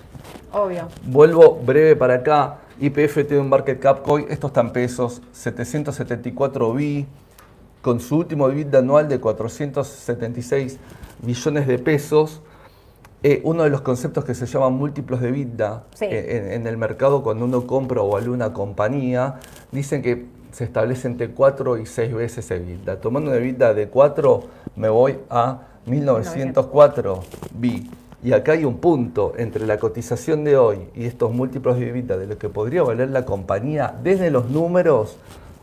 [0.52, 0.88] Obvio.
[1.04, 2.58] Vuelvo breve para acá.
[2.80, 7.08] IPF tiene un market cap hoy, esto está en pesos, 774 bi,
[7.82, 10.78] con su último EBITDA anual de 476
[11.24, 12.42] billones de pesos
[13.24, 17.24] eh, uno de los conceptos que se llaman múltiplos de vida eh, en, el mercado
[17.24, 19.40] cuando uno compra o vale una compañía,
[19.72, 23.02] dicen que se establece entre 4 y 6 veces EBITDA.
[23.02, 24.44] Tomando una EBITDA de 4,
[24.76, 27.24] me voy a 1904
[27.60, 27.84] B.
[28.24, 32.18] Y acá hay un punto entre la cotización de hoy y estos múltiplos de vida
[32.18, 35.18] de lo que podría valer la compañía desde los números.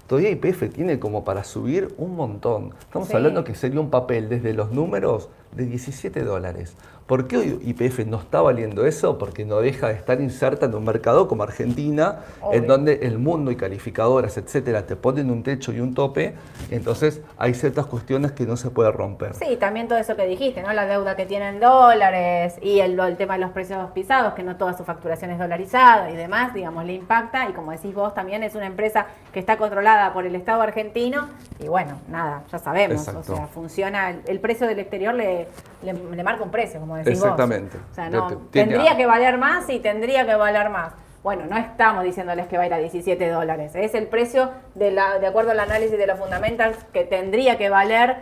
[0.07, 2.75] Todavía IPF tiene como para subir un montón.
[2.81, 6.75] Estamos hablando que sería un papel desde los números de 17 dólares.
[7.07, 9.19] ¿Por qué hoy IPF no está valiendo eso?
[9.19, 13.51] Porque no deja de estar inserta en un mercado como Argentina, en donde el mundo
[13.51, 16.35] y calificadoras, etcétera, te ponen un techo y un tope,
[16.71, 19.35] entonces hay ciertas cuestiones que no se puede romper.
[19.35, 20.73] Sí, también todo eso que dijiste, ¿no?
[20.73, 24.57] La deuda que tienen dólares y el, el tema de los precios pisados, que no
[24.57, 27.51] toda su facturación es dolarizada y demás, digamos, le impacta.
[27.51, 31.29] Y como decís vos, también es una empresa que está controlada por el Estado argentino.
[31.61, 33.07] Y bueno, nada, ya sabemos.
[33.09, 35.49] O sea, funciona, el, precio del exterior le,
[35.83, 37.79] le marca un precio, como Exactamente.
[37.91, 40.93] O sea, no, tendría que valer más y tendría que valer más.
[41.25, 43.73] Bueno, no estamos diciéndoles que va a ir a 17 dólares.
[43.75, 47.71] Es el precio de, la, de acuerdo al análisis de los fundamentals que tendría que
[47.71, 48.17] valer.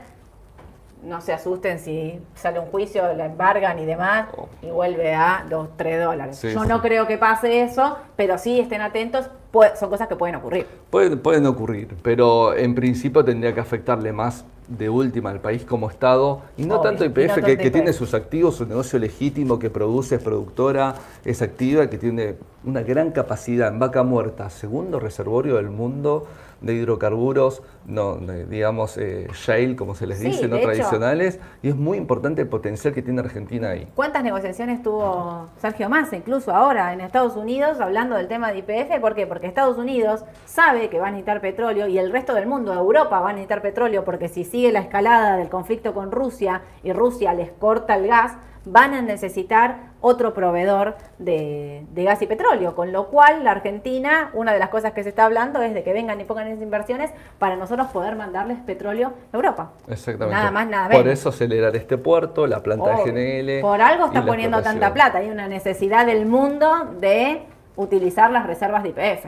[1.02, 4.28] No se asusten si sale un juicio, la embargan y demás
[4.62, 6.42] y vuelve a 2, 3 dólares.
[6.42, 9.28] Yo no creo que pase eso, pero sí estén atentos,
[9.74, 10.68] son cosas que pueden ocurrir.
[10.90, 14.44] Pueden, pueden ocurrir, pero en principio tendría que afectarle más
[14.78, 18.66] de última al país como Estado y no tanto IPF que, tiene sus activos, su
[18.66, 24.02] negocio legítimo, que produce, es productora, es activa, que tiene una gran capacidad en vaca
[24.02, 26.26] muerta, segundo reservorio del mundo
[26.62, 31.98] de hidrocarburos, no, digamos, eh, shale, como se les dice, no tradicionales, y es muy
[31.98, 33.88] importante el potencial que tiene Argentina ahí.
[33.94, 39.00] ¿Cuántas negociaciones tuvo Sergio Massa, incluso ahora en Estados Unidos, hablando del tema de IPF?
[39.00, 39.26] ¿Por qué?
[39.26, 43.20] Porque Estados Unidos sabe que va a necesitar petróleo y el resto del mundo, Europa,
[43.20, 47.34] va a necesitar petróleo, porque si sigue la escalada del conflicto con Rusia y Rusia
[47.34, 53.08] les corta el gas, van a necesitar otro proveedor de, gas y petróleo, con lo
[53.08, 56.20] cual la Argentina, una de las cosas que se está hablando es de que vengan
[56.20, 59.72] y pongan esas inversiones para nosotros poder mandarles petróleo a Europa.
[59.88, 60.34] Exactamente.
[60.34, 61.02] Nada más, nada menos.
[61.02, 63.62] Por eso acelerar este puerto, la planta de GNL.
[63.62, 67.42] Por algo está poniendo tanta plata, hay una necesidad del mundo de
[67.76, 69.26] utilizar las reservas de IPF.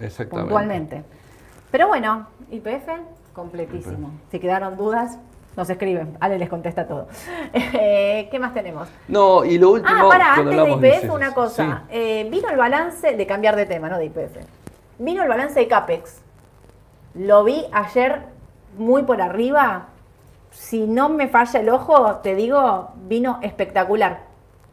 [0.00, 0.48] Exactamente.
[0.48, 1.04] Puntualmente.
[1.70, 2.88] Pero bueno, IPF
[3.32, 4.10] completísimo.
[4.30, 5.18] Si quedaron dudas,
[5.58, 7.08] nos escriben, Ale les contesta todo.
[7.80, 8.88] Eh, ¿Qué más tenemos?
[9.08, 9.94] No, y lo último.
[9.94, 11.84] Ah, para, antes de IPF, una cosa.
[11.90, 14.36] Eh, vino el balance de cambiar de tema, no de IPF.
[14.98, 16.20] Vino el balance de CAPEX.
[17.14, 18.22] Lo vi ayer
[18.76, 19.88] muy por arriba.
[20.50, 24.20] Si no me falla el ojo, te digo, vino espectacular.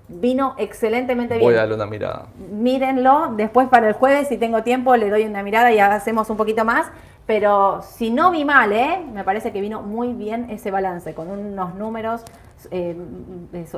[0.08, 1.45] Vino excelentemente bien.
[1.45, 2.28] Voy a darle una mirada.
[2.52, 6.38] Mírenlo, después para el jueves, si tengo tiempo, le doy una mirada y hacemos un
[6.38, 6.88] poquito más.
[7.25, 9.03] Pero si no vi mal, ¿eh?
[9.11, 12.21] me parece que vino muy bien ese balance, con unos números,
[12.69, 12.95] eh,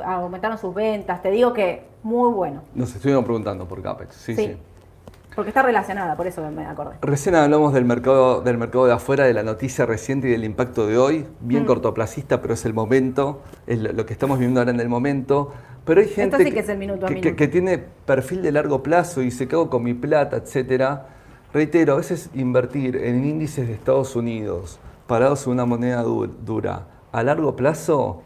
[0.04, 2.62] aumentaron sus ventas, te digo que muy bueno.
[2.74, 4.56] Nos estuvieron preguntando por CAPEX, sí, sí.
[5.34, 6.96] Porque está relacionada, por eso me acordé.
[7.00, 10.86] Recién hablamos del mercado, del mercado de afuera, de la noticia reciente y del impacto
[10.86, 11.66] de hoy, bien mm.
[11.66, 15.52] cortoplacista, pero es el momento, es lo que estamos viviendo ahora en el momento.
[15.84, 19.94] Pero hay gente que, que, tiene perfil de largo plazo y se cago con mi
[19.94, 21.06] plata, etcétera.
[21.52, 27.22] Reitero, a veces invertir en índices de Estados Unidos parados en una moneda dura a
[27.22, 28.22] largo plazo,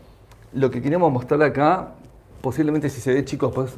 [0.52, 1.94] lo que queremos mostrar acá,
[2.40, 3.72] posiblemente si se ve chicos, pues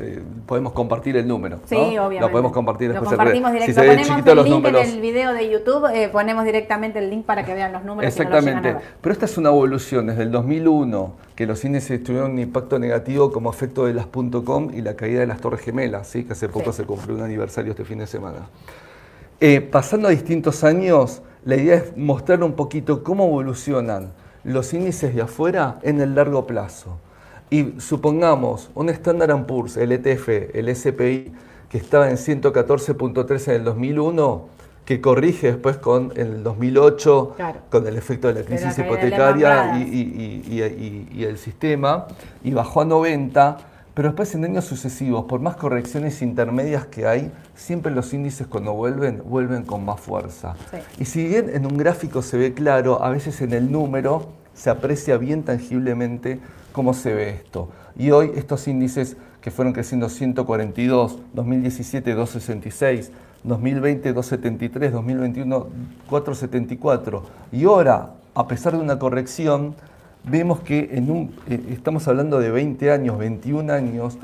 [0.00, 1.60] eh, podemos compartir el número.
[1.66, 2.20] Sí, obviamente.
[2.20, 3.10] Lo podemos compartir después.
[3.10, 3.72] Lo compartimos directo.
[3.72, 7.44] Si ponemos el link en el video de YouTube, eh, ponemos directamente el link para
[7.44, 8.08] que vean los números.
[8.08, 8.76] Exactamente.
[9.00, 13.30] Pero esta es una evolución desde el 2001, que los índices tuvieron un impacto negativo
[13.32, 16.24] como efecto de las .com y la caída de las Torres Gemelas, ¿sí?
[16.24, 18.48] que hace poco se cumplió un aniversario este fin de semana.
[19.40, 24.12] Eh, pasando a distintos años, la idea es mostrar un poquito cómo evolucionan
[24.44, 26.98] los índices de afuera en el largo plazo.
[27.50, 31.32] Y supongamos un Standard Poor's, el ETF, el SPI,
[31.68, 34.48] que estaba en 114.3 en el 2001,
[34.84, 37.36] que corrige después con el 2008,
[37.70, 42.06] con el efecto de la crisis hipotecaria y, el sistema,
[42.42, 43.56] y bajó a 90,
[43.94, 48.72] pero después en años sucesivos, por más correcciones intermedias que hay, siempre los índices cuando
[48.74, 50.54] vuelven, vuelven con más fuerza.
[50.98, 54.70] Y si bien en un gráfico se ve claro, a veces en el número se
[54.70, 56.40] aprecia bien tangiblemente
[56.74, 57.68] cómo se ve esto.
[57.96, 63.12] Y hoy estos índices que fueron creciendo 142, 2017 266,
[63.44, 65.66] 2020 273, 2021
[66.10, 69.76] 474 y ahora, a pesar de una corrección,
[70.24, 74.18] vemos que en un, eh, estamos hablando de 20 años, 21 años,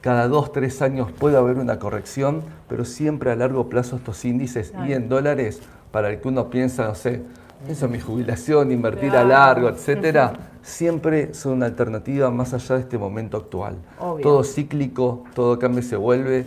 [0.00, 4.72] cada 2, 3 años puede haber una corrección, pero siempre a largo plazo estos índices
[4.88, 7.22] y en dólares, para el que uno piensa, no sé,
[7.68, 12.98] eso, mi jubilación, invertir a largo, etcétera, siempre son una alternativa más allá de este
[12.98, 13.76] momento actual.
[14.22, 16.46] Todo cíclico, todo cambio se vuelve.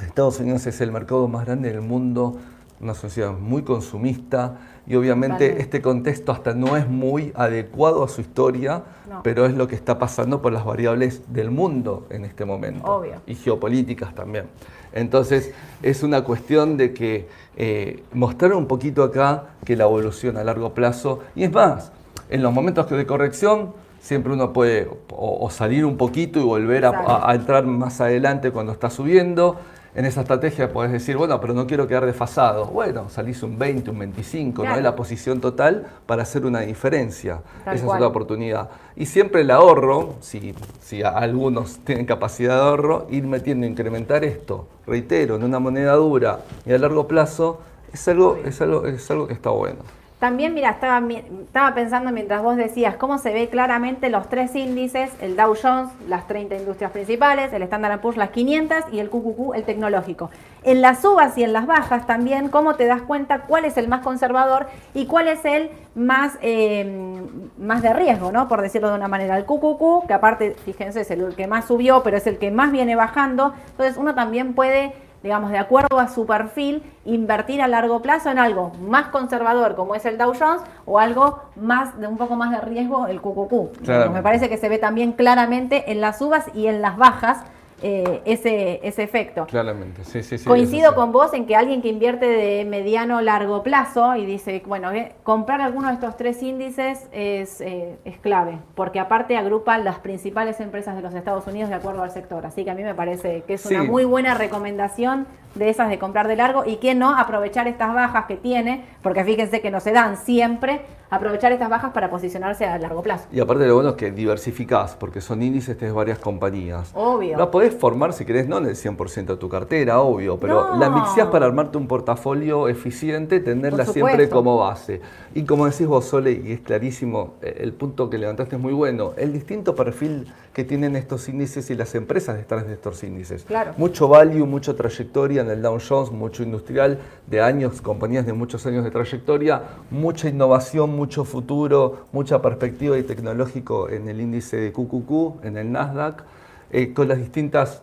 [0.00, 2.36] Estados Unidos es el mercado más grande del mundo,
[2.80, 8.22] una sociedad muy consumista y obviamente este contexto hasta no es muy adecuado a su
[8.22, 8.82] historia,
[9.22, 13.34] pero es lo que está pasando por las variables del mundo en este momento y
[13.34, 14.46] geopolíticas también.
[14.94, 20.44] Entonces es una cuestión de que eh, mostrar un poquito acá que la evolución a
[20.44, 21.92] largo plazo, y es más,
[22.30, 27.34] en los momentos de corrección siempre uno puede o, salir un poquito y volver a,
[27.34, 29.56] entrar más adelante cuando está subiendo.
[29.94, 32.66] En esa estrategia puedes decir, bueno, pero no quiero quedar desfasado.
[32.66, 37.40] Bueno, salís un 20, un 25, no es la posición total para hacer una diferencia.
[37.62, 38.68] Esa es otra oportunidad.
[38.96, 44.66] Y siempre el ahorro, si, si algunos tienen capacidad de ahorro, ir metiendo, incrementar esto,
[44.86, 47.60] reitero, en una moneda dura y a largo plazo,
[47.92, 49.78] es algo, es algo, es algo que está bueno.
[50.18, 55.36] También, mira, estaba, pensando mientras vos decías cómo se ve claramente los tres índices, el
[55.36, 59.62] Dow Jones, las 30 industrias principales, el Standard Poor's, las 500 y el QQQ, el
[59.62, 60.30] tecnológico.
[60.64, 63.86] En las subas y en las bajas también, cómo te das cuenta cuál es el
[63.86, 67.22] más conservador y cuál es el más, eh,
[67.56, 68.48] más de riesgo, ¿no?
[68.48, 69.38] Por decirlo de una manera.
[69.38, 72.72] El QQQ, que aparte, fíjense, es el que más subió, pero es el que más
[72.72, 73.54] viene bajando.
[73.70, 78.38] Entonces uno también puede digamos, de acuerdo a su perfil, invertir a largo plazo en
[78.38, 82.50] algo más conservador como es el Dow Jones o algo más de un poco más
[82.50, 83.88] de riesgo el QQQ.
[84.12, 87.42] Me parece que se ve también claramente en las subas y en las bajas
[87.82, 89.46] eh, ese, ese efecto.
[89.46, 90.44] Claramente, sí, sí, sí.
[90.44, 94.90] Coincido con vos en que alguien que invierte de mediano largo plazo y dice, bueno,
[94.92, 100.00] eh, comprar alguno de estos tres índices es, eh, es clave, porque aparte agrupan las
[100.00, 102.44] principales empresas de los Estados Unidos de acuerdo al sector.
[102.46, 105.98] Así que a mí me parece que es una muy buena recomendación de esas de
[105.98, 109.80] comprar de largo y que no aprovechar estas bajas que tiene, porque fíjense que no
[109.80, 113.26] se dan siempre, aprovechar estas bajas para posicionarse a largo plazo.
[113.32, 116.90] Y aparte lo bueno es que diversificás, porque son índices de varias compañías.
[116.94, 117.38] Obvio.
[117.38, 120.90] La podés formar, si querés, no en el 100% de tu cartera, obvio, pero la
[120.90, 125.00] mixeás para armarte un portafolio eficiente, tenerla siempre como base.
[125.34, 128.72] Y como decís vos, Sole, y es clarísimo, eh, el punto que levantaste es muy
[128.72, 133.44] bueno, el distinto perfil que tienen estos índices y las empresas detrás de estos índices.
[133.44, 133.74] Claro.
[133.76, 138.66] Mucho value, mucha trayectoria en el Dow Jones, mucho industrial, de años, compañías de muchos
[138.66, 144.72] años de trayectoria, mucha innovación, mucho futuro, mucha perspectiva y tecnológico en el índice de
[144.72, 146.24] QQQ, en el Nasdaq,
[146.72, 147.82] eh, con las distintas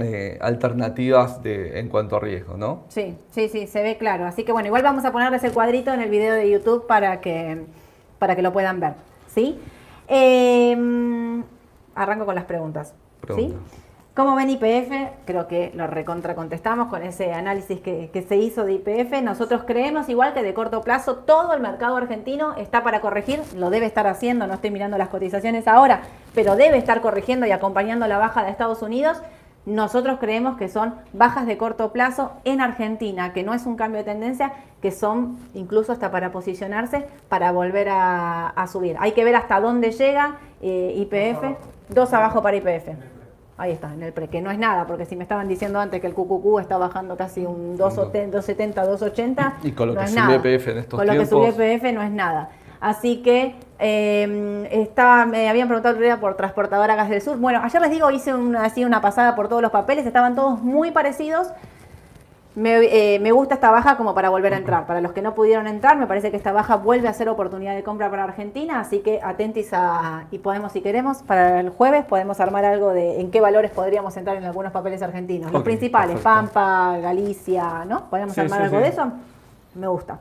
[0.00, 2.82] eh, alternativas de, en cuanto a riesgo, ¿no?
[2.88, 4.26] Sí, sí, sí, se ve claro.
[4.26, 7.20] Así que bueno, igual vamos a ponerles el cuadrito en el video de YouTube para
[7.20, 7.64] que,
[8.18, 8.94] para que lo puedan ver,
[9.28, 9.58] ¿sí?
[10.08, 11.44] Em,
[11.94, 12.94] arranco con las preguntas,
[13.34, 13.54] ¿sí?
[14.18, 14.90] ¿Cómo ven IPF?
[15.26, 19.22] Creo que lo recontra contestamos con ese análisis que, que, se hizo de IPF.
[19.22, 23.70] Nosotros creemos igual que de corto plazo todo el mercado argentino está para corregir, lo
[23.70, 26.00] debe estar haciendo, no estoy mirando las cotizaciones ahora,
[26.34, 29.22] pero debe estar corrigiendo y acompañando la baja de Estados Unidos.
[29.66, 33.98] Nosotros creemos que son bajas de corto plazo en Argentina, que no es un cambio
[33.98, 34.52] de tendencia,
[34.82, 38.96] que son incluso hasta para posicionarse para volver a, a subir.
[38.98, 41.56] Hay que ver hasta dónde llega eh, IPF,
[41.94, 43.17] dos abajo para IPF.
[43.60, 46.00] Ahí está, en el pre, que no es nada, porque si me estaban diciendo antes
[46.00, 50.12] que el QQQ está bajando casi un 270, 280, y con lo no que es
[50.12, 50.36] subió.
[50.36, 52.50] IPF en estos Con lo que subió IPF no es nada.
[52.80, 57.36] Así que eh, estaba, me habían preguntado el otro día por Transportadora Gas del Sur.
[57.38, 60.62] Bueno, ayer les digo, hice una, así una pasada por todos los papeles, estaban todos
[60.62, 61.48] muy parecidos.
[62.58, 64.84] Me, eh, me gusta esta baja como para volver a entrar.
[64.84, 67.76] Para los que no pudieron entrar, me parece que esta baja vuelve a ser oportunidad
[67.76, 72.04] de compra para Argentina, así que atentis a, y podemos, si queremos, para el jueves
[72.04, 75.52] podemos armar algo de en qué valores podríamos entrar en algunos papeles argentinos.
[75.52, 76.28] Los principales, perfecto.
[76.52, 78.06] Pampa, Galicia, ¿no?
[78.10, 78.82] ¿Podemos Sí, armar sí, algo sí.
[78.82, 79.12] de eso?
[79.76, 80.18] Me gusta.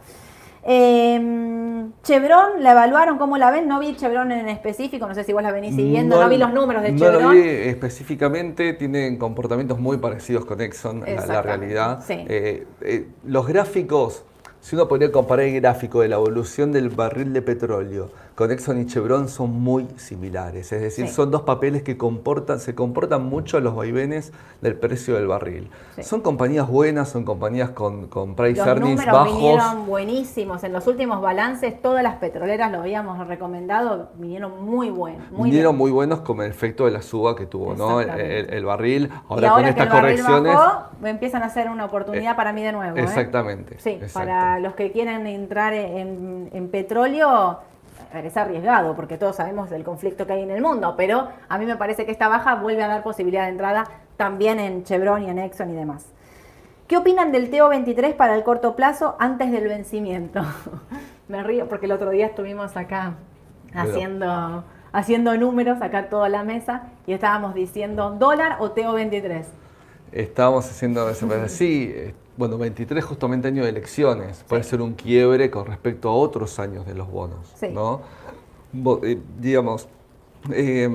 [0.69, 3.17] Eh, Chevron, ¿la evaluaron?
[3.17, 3.67] ¿Cómo la ven?
[3.67, 6.53] No vi Chevron en específico, no sé si vos la venís siguiendo, no, vi los
[6.53, 7.23] números de no Chevron.
[7.23, 11.99] lo vi específicamente, tienen comportamientos muy parecidos con Exxon, la- la, realidad.
[12.05, 12.13] sí.
[12.27, 14.23] Eh, eh, los gráficos,
[14.67, 18.81] si uno podría comparar el gráfico de la evolución del barril de petróleo con Exxon
[18.81, 20.71] y Chevron, son muy similares.
[20.73, 21.13] Es decir, Sí.
[21.13, 25.69] son dos papeles que comportan, se comportan mucho a los vaivenes del precio del barril.
[25.95, 26.03] Sí.
[26.03, 29.37] Son compañías buenas, son compañías con, con price Los earnings números bajos.
[29.37, 30.63] vinieron buenísimos.
[30.65, 35.31] En los últimos balances, todas las petroleras lo habíamos recomendado, vinieron muy buenos.
[35.31, 35.77] Muy vinieron bien.
[35.79, 38.01] muy buenos con el efecto de la suba que tuvo ¿no?
[38.01, 38.39] el, Exactamente.
[38.39, 39.09] el- el barril.
[39.29, 40.53] Ahora, ahora con que estas el barril correcciones.
[40.55, 42.97] bajó, empiezan a ser una oportunidad para mí de nuevo.
[42.97, 43.01] ¿eh?
[43.01, 43.77] Exactamente.
[43.79, 44.19] Sí, exacto.
[44.19, 47.59] para los que quieren entrar en, en petróleo,
[48.13, 51.65] es arriesgado porque todos sabemos del conflicto que hay en el mundo, pero a mí
[51.65, 53.85] me parece que esta baja vuelve a dar posibilidad de entrada
[54.15, 56.05] también en Chevron y en Exxon y demás.
[56.87, 60.41] ¿Qué opinan del TO23 para el corto plazo antes del vencimiento?
[61.27, 63.15] me río porque el otro día estuvimos acá
[63.73, 69.43] haciendo, haciendo números, acá toda la mesa, y estábamos diciendo dólar o TO23.
[70.13, 71.13] Estábamos haciendo
[71.49, 71.93] sí,
[72.37, 76.85] bueno, 23 justamente año de elecciones, puede ser un quiebre con respecto a otros años
[76.85, 77.69] de los bonos, Sí.
[77.69, 78.01] ¿no?
[78.71, 79.87] Bo- eh, digamos,
[80.51, 80.87] eh,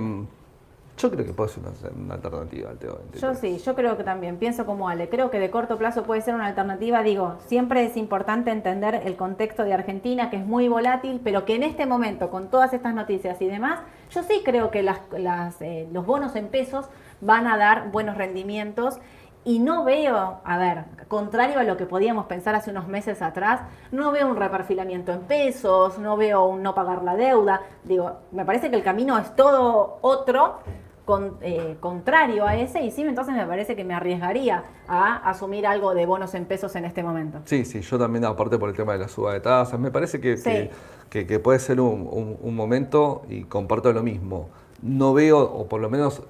[0.99, 1.72] yo creo que puede ser una,
[2.05, 3.18] una alternativa al TO23.
[3.20, 6.20] Yo sí, yo creo que también, pienso como Ale, creo que de corto plazo puede
[6.20, 10.68] ser una alternativa, digo, siempre es importante entender el contexto de Argentina, que es muy
[10.68, 13.80] volátil, pero que en este momento, con todas estas noticias y demás,
[14.11, 16.86] yo sí creo que las, las, eh, los bonos en pesos
[17.20, 18.99] van a dar buenos rendimientos.
[19.45, 23.61] Y no veo, a ver, contrario a lo que podíamos pensar hace unos meses atrás,
[23.90, 27.61] no veo un reperfilamiento en pesos, no veo un no pagar la deuda.
[27.82, 30.59] Digo, me parece que el camino es todo otro,
[31.05, 35.66] con- eh, contrario a ese, y sí, entonces me parece que me arriesgaría a asumir
[35.66, 37.40] algo de bonos en pesos en este momento.
[37.45, 40.20] Sí, sí, yo también, aparte por el tema de la suba de tasas, me parece
[40.20, 40.45] que, Sí.
[40.51, 40.70] que,
[41.11, 44.51] que- que puede ser un, un- un momento, y comparto lo mismo,
[44.82, 46.22] no veo, o por lo menos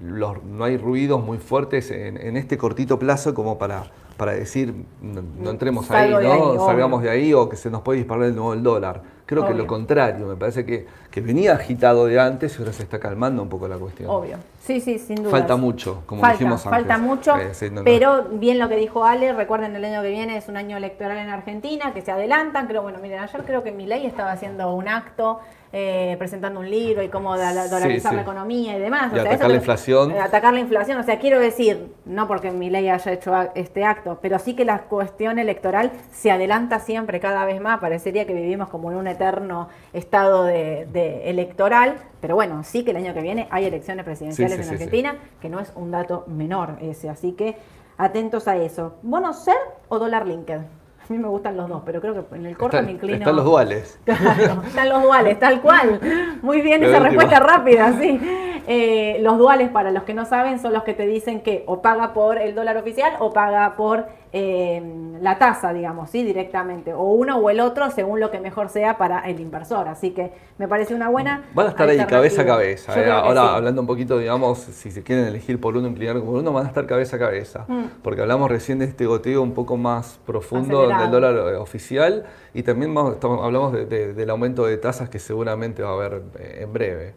[0.00, 4.74] los- no hay ruidos muy fuertes en, en este cortito plazo como para, para decir,
[5.00, 6.52] no, no entremos ahí, Salgo ¿no?
[6.52, 9.02] ahí, salgamos de ahí o que se nos puede disparar de nuevo el dólar.
[9.32, 12.82] Creo que lo contrario, me parece que, que venía agitado de antes y ahora se
[12.82, 14.10] está calmando un poco la cuestión.
[14.10, 14.36] Obvio.
[14.60, 15.30] Sí, sí, sin duda.
[15.30, 16.78] Falta mucho, como falta, dijimos antes.
[16.80, 17.84] Falta mucho, Eh, sí, no, no.
[17.84, 21.18] pero bien lo que dijo Ale, recuerden el año que viene es un año electoral
[21.18, 24.86] en Argentina, que se adelantan, creo, bueno, miren, ayer creo que Milei estaba haciendo un
[24.88, 25.40] acto,
[25.74, 28.16] eh, presentando un libro y cómo dola- dolarizar sí.
[28.16, 29.10] la economía y demás.
[29.14, 30.10] Y atacar la inflación.
[30.10, 34.18] eh, atacar la inflación, o sea, quiero decir, no porque Milei haya hecho este acto,
[34.20, 38.68] pero sí que la cuestión electoral se adelanta siempre cada vez más, parecería que vivimos
[38.68, 43.20] como en un eterno estado de, de electoral, pero bueno, sí que el año que
[43.20, 44.74] viene hay elecciones presidenciales Sí, sí, en.
[44.74, 47.56] Argentina, que no es un dato menor ese, así que
[47.98, 48.94] atentos a eso.
[49.02, 49.56] ¿Bono ser
[49.88, 50.58] o dólar linked?
[50.58, 53.18] A mí me gustan los dos, pero creo que en el corto Están- me inclino.
[53.18, 53.98] están los duales.
[54.04, 56.00] Claro, están los duales, tal cual.
[56.42, 58.20] Muy bien esa respuesta rápida, sí.
[58.68, 61.82] Eh, los duales, para los que no saben, son los que te dicen que o
[61.82, 64.82] paga por el dólar oficial o paga por eh,
[65.20, 66.94] la tasa, digamos, sí, directamente.
[66.94, 69.88] O uno o el otro, según lo que mejor sea para el inversor.
[69.88, 71.44] Así que me parece una buena.
[71.54, 72.98] Van a estar ahí cabeza a cabeza.
[73.00, 73.10] Eh.
[73.10, 73.48] Ahora, sí.
[73.56, 76.68] hablando un poquito, digamos, si se quieren elegir por uno, inclinar por uno, van a
[76.68, 77.64] estar cabeza a cabeza.
[77.68, 77.84] Mm.
[78.02, 81.02] Porque hablamos recién de este goteo un poco más profundo Acelerado.
[81.02, 82.24] del dólar eh, oficial
[82.54, 85.92] y también vamos- estamos- hablamos de- de- del aumento de tasas que seguramente va a
[85.92, 87.14] haber eh, en breve.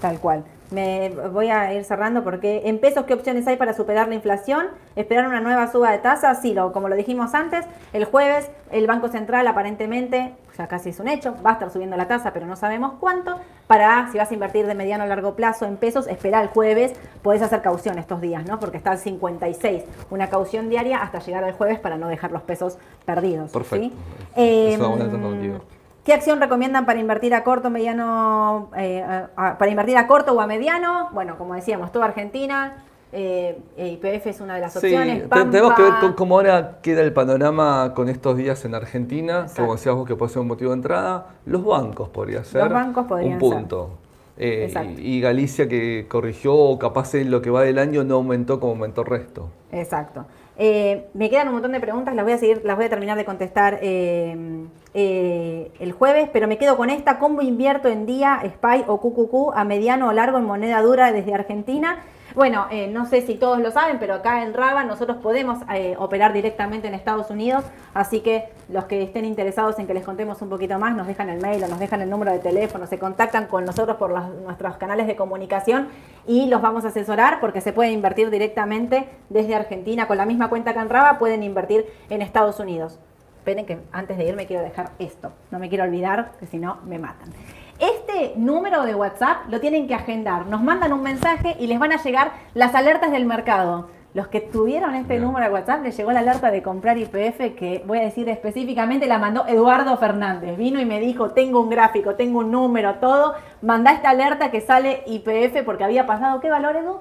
[0.00, 0.44] Tal cual.
[0.72, 4.68] Me voy a ir cerrando porque en pesos, ¿qué opciones hay para superar la inflación?
[4.96, 6.40] ¿Esperar una nueva suba de tasas?
[6.40, 10.98] Sí, lo, como lo dijimos antes, el jueves el Banco Central aparentemente, ya casi es
[10.98, 13.38] un hecho, va a estar subiendo la tasa, pero no sabemos cuánto.
[13.66, 16.92] para, si vas a invertir de mediano a largo plazo en pesos, espera el jueves,
[17.22, 18.58] podés hacer caución estos días, ¿no?
[18.58, 22.42] Porque está al 56, una caución diaria hasta llegar al jueves para no dejar los
[22.42, 23.50] pesos perdidos.
[23.50, 23.86] Perfecto.
[23.86, 23.92] ¿sí?
[26.04, 29.02] ¿Qué acción recomiendan para invertir a corto, mediano, eh,
[29.36, 31.10] a- para invertir a corto o a mediano?
[31.12, 35.22] Bueno, como decíamos, toda Argentina, eh, eh, IPF es una de las opciones.
[35.28, 39.62] Pampa, tenemos que ver cómo ahora queda el panorama con estos días en Argentina, Exacto.
[39.62, 43.06] como decías vos que puede ser un motivo de entrada, los bancos podría ser bancos
[43.06, 43.90] podrían un punto.
[44.38, 44.94] Eh, Exacto.
[44.98, 48.72] y, Galicia que corrigió, o capaz en lo que va del año no aumentó como
[48.72, 49.50] aumentó el resto.
[49.70, 50.24] Exacto.
[50.56, 53.16] Eh, me quedan un montón de preguntas, las voy a seguir, las voy a terminar
[53.16, 53.78] de contestar
[54.94, 57.18] eh, el jueves, pero me quedo con esta.
[57.18, 61.34] ¿Cómo invierto en día, SPY o QQQ a mediano o largo en moneda dura desde
[61.34, 62.00] Argentina?
[62.34, 65.96] Bueno, eh, no sé si todos lo saben, pero acá en Raba nosotros podemos eh,
[65.98, 67.62] operar directamente en Estados Unidos,
[67.92, 71.28] así que los que estén interesados en que les contemos un poquito más, nos dejan
[71.28, 74.30] el mail o nos dejan el número de teléfono, se contactan con nosotros por las-
[74.30, 75.88] nuestros canales de comunicación
[76.26, 80.48] y los vamos a asesorar porque se puede invertir directamente desde Argentina con la misma
[80.48, 82.98] cuenta que en Raba, pueden invertir en Estados Unidos.
[83.42, 86.78] Esperen que antes de irme quiero dejar esto, no me quiero olvidar, que si no
[86.86, 87.30] me matan.
[87.80, 90.46] Este número de WhatsApp lo tienen que agendar.
[90.46, 93.88] Nos mandan un mensaje y les van a llegar las alertas del mercado.
[94.14, 95.22] Los que tuvieron este Bien.
[95.22, 99.06] número de WhatsApp les llegó la alerta de comprar IPF que voy a decir específicamente
[99.06, 100.58] la mandó Eduardo Fernández.
[100.58, 103.34] Vino y me dijo, tengo un gráfico, tengo un número, todo.
[103.62, 107.00] Mandá esta alerta que sale IPF porque había pasado, ¿qué valor Edu?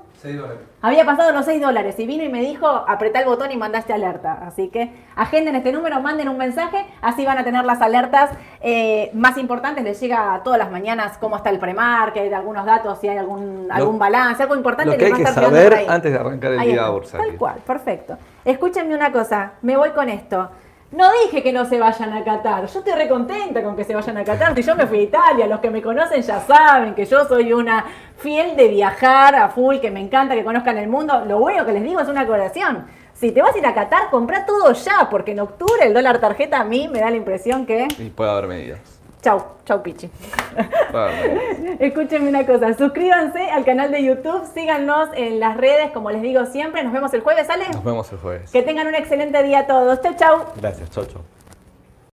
[0.82, 3.91] Había pasado los 6 dólares y vino y me dijo, apretá el botón y mandaste
[3.91, 4.39] alerta.
[4.45, 8.30] Así que agenden este número, manden un mensaje, así van a tener las alertas
[8.62, 9.84] eh, más importantes.
[9.84, 13.99] Les llega todas las mañanas cómo está el premarket, algunos datos, si hay algún, algún
[13.99, 14.91] balance, algo importante.
[14.91, 15.86] Lo que les hay que saber ahí.
[15.89, 18.18] antes de arrancar el Ahí día está, Tal cual, perfecto.
[18.45, 20.49] Escúchenme una cosa, me voy con esto.
[20.91, 22.66] No dije que no se vayan a Qatar.
[22.66, 24.54] Yo estoy recontenta con que se vayan a Qatar.
[24.56, 27.54] Si yo me fui a Italia, los que me conocen ya saben que yo soy
[27.54, 27.86] una
[28.18, 31.24] fiel de viajar a full, que me encanta que conozcan el mundo.
[31.26, 32.88] Lo bueno que les digo es una corazón.
[33.14, 36.20] Si te vas a ir a Qatar, compra todo ya, porque en octubre el dólar
[36.20, 37.88] tarjeta a mí me da la impresión que.
[37.97, 38.91] Y puede haber medidas.
[39.22, 40.09] Chau, chau, Pichi.
[41.80, 46.45] Escúchenme una cosa, suscríbanse al canal de YouTube, síganos en las redes, como les digo
[46.47, 46.84] siempre.
[46.84, 47.69] Nos vemos el jueves, ¿sale?
[47.69, 48.51] Nos vemos el jueves.
[48.51, 50.01] Que tengan un excelente día todos.
[50.01, 50.45] Chau, chau.
[50.55, 51.22] Gracias, Chocho.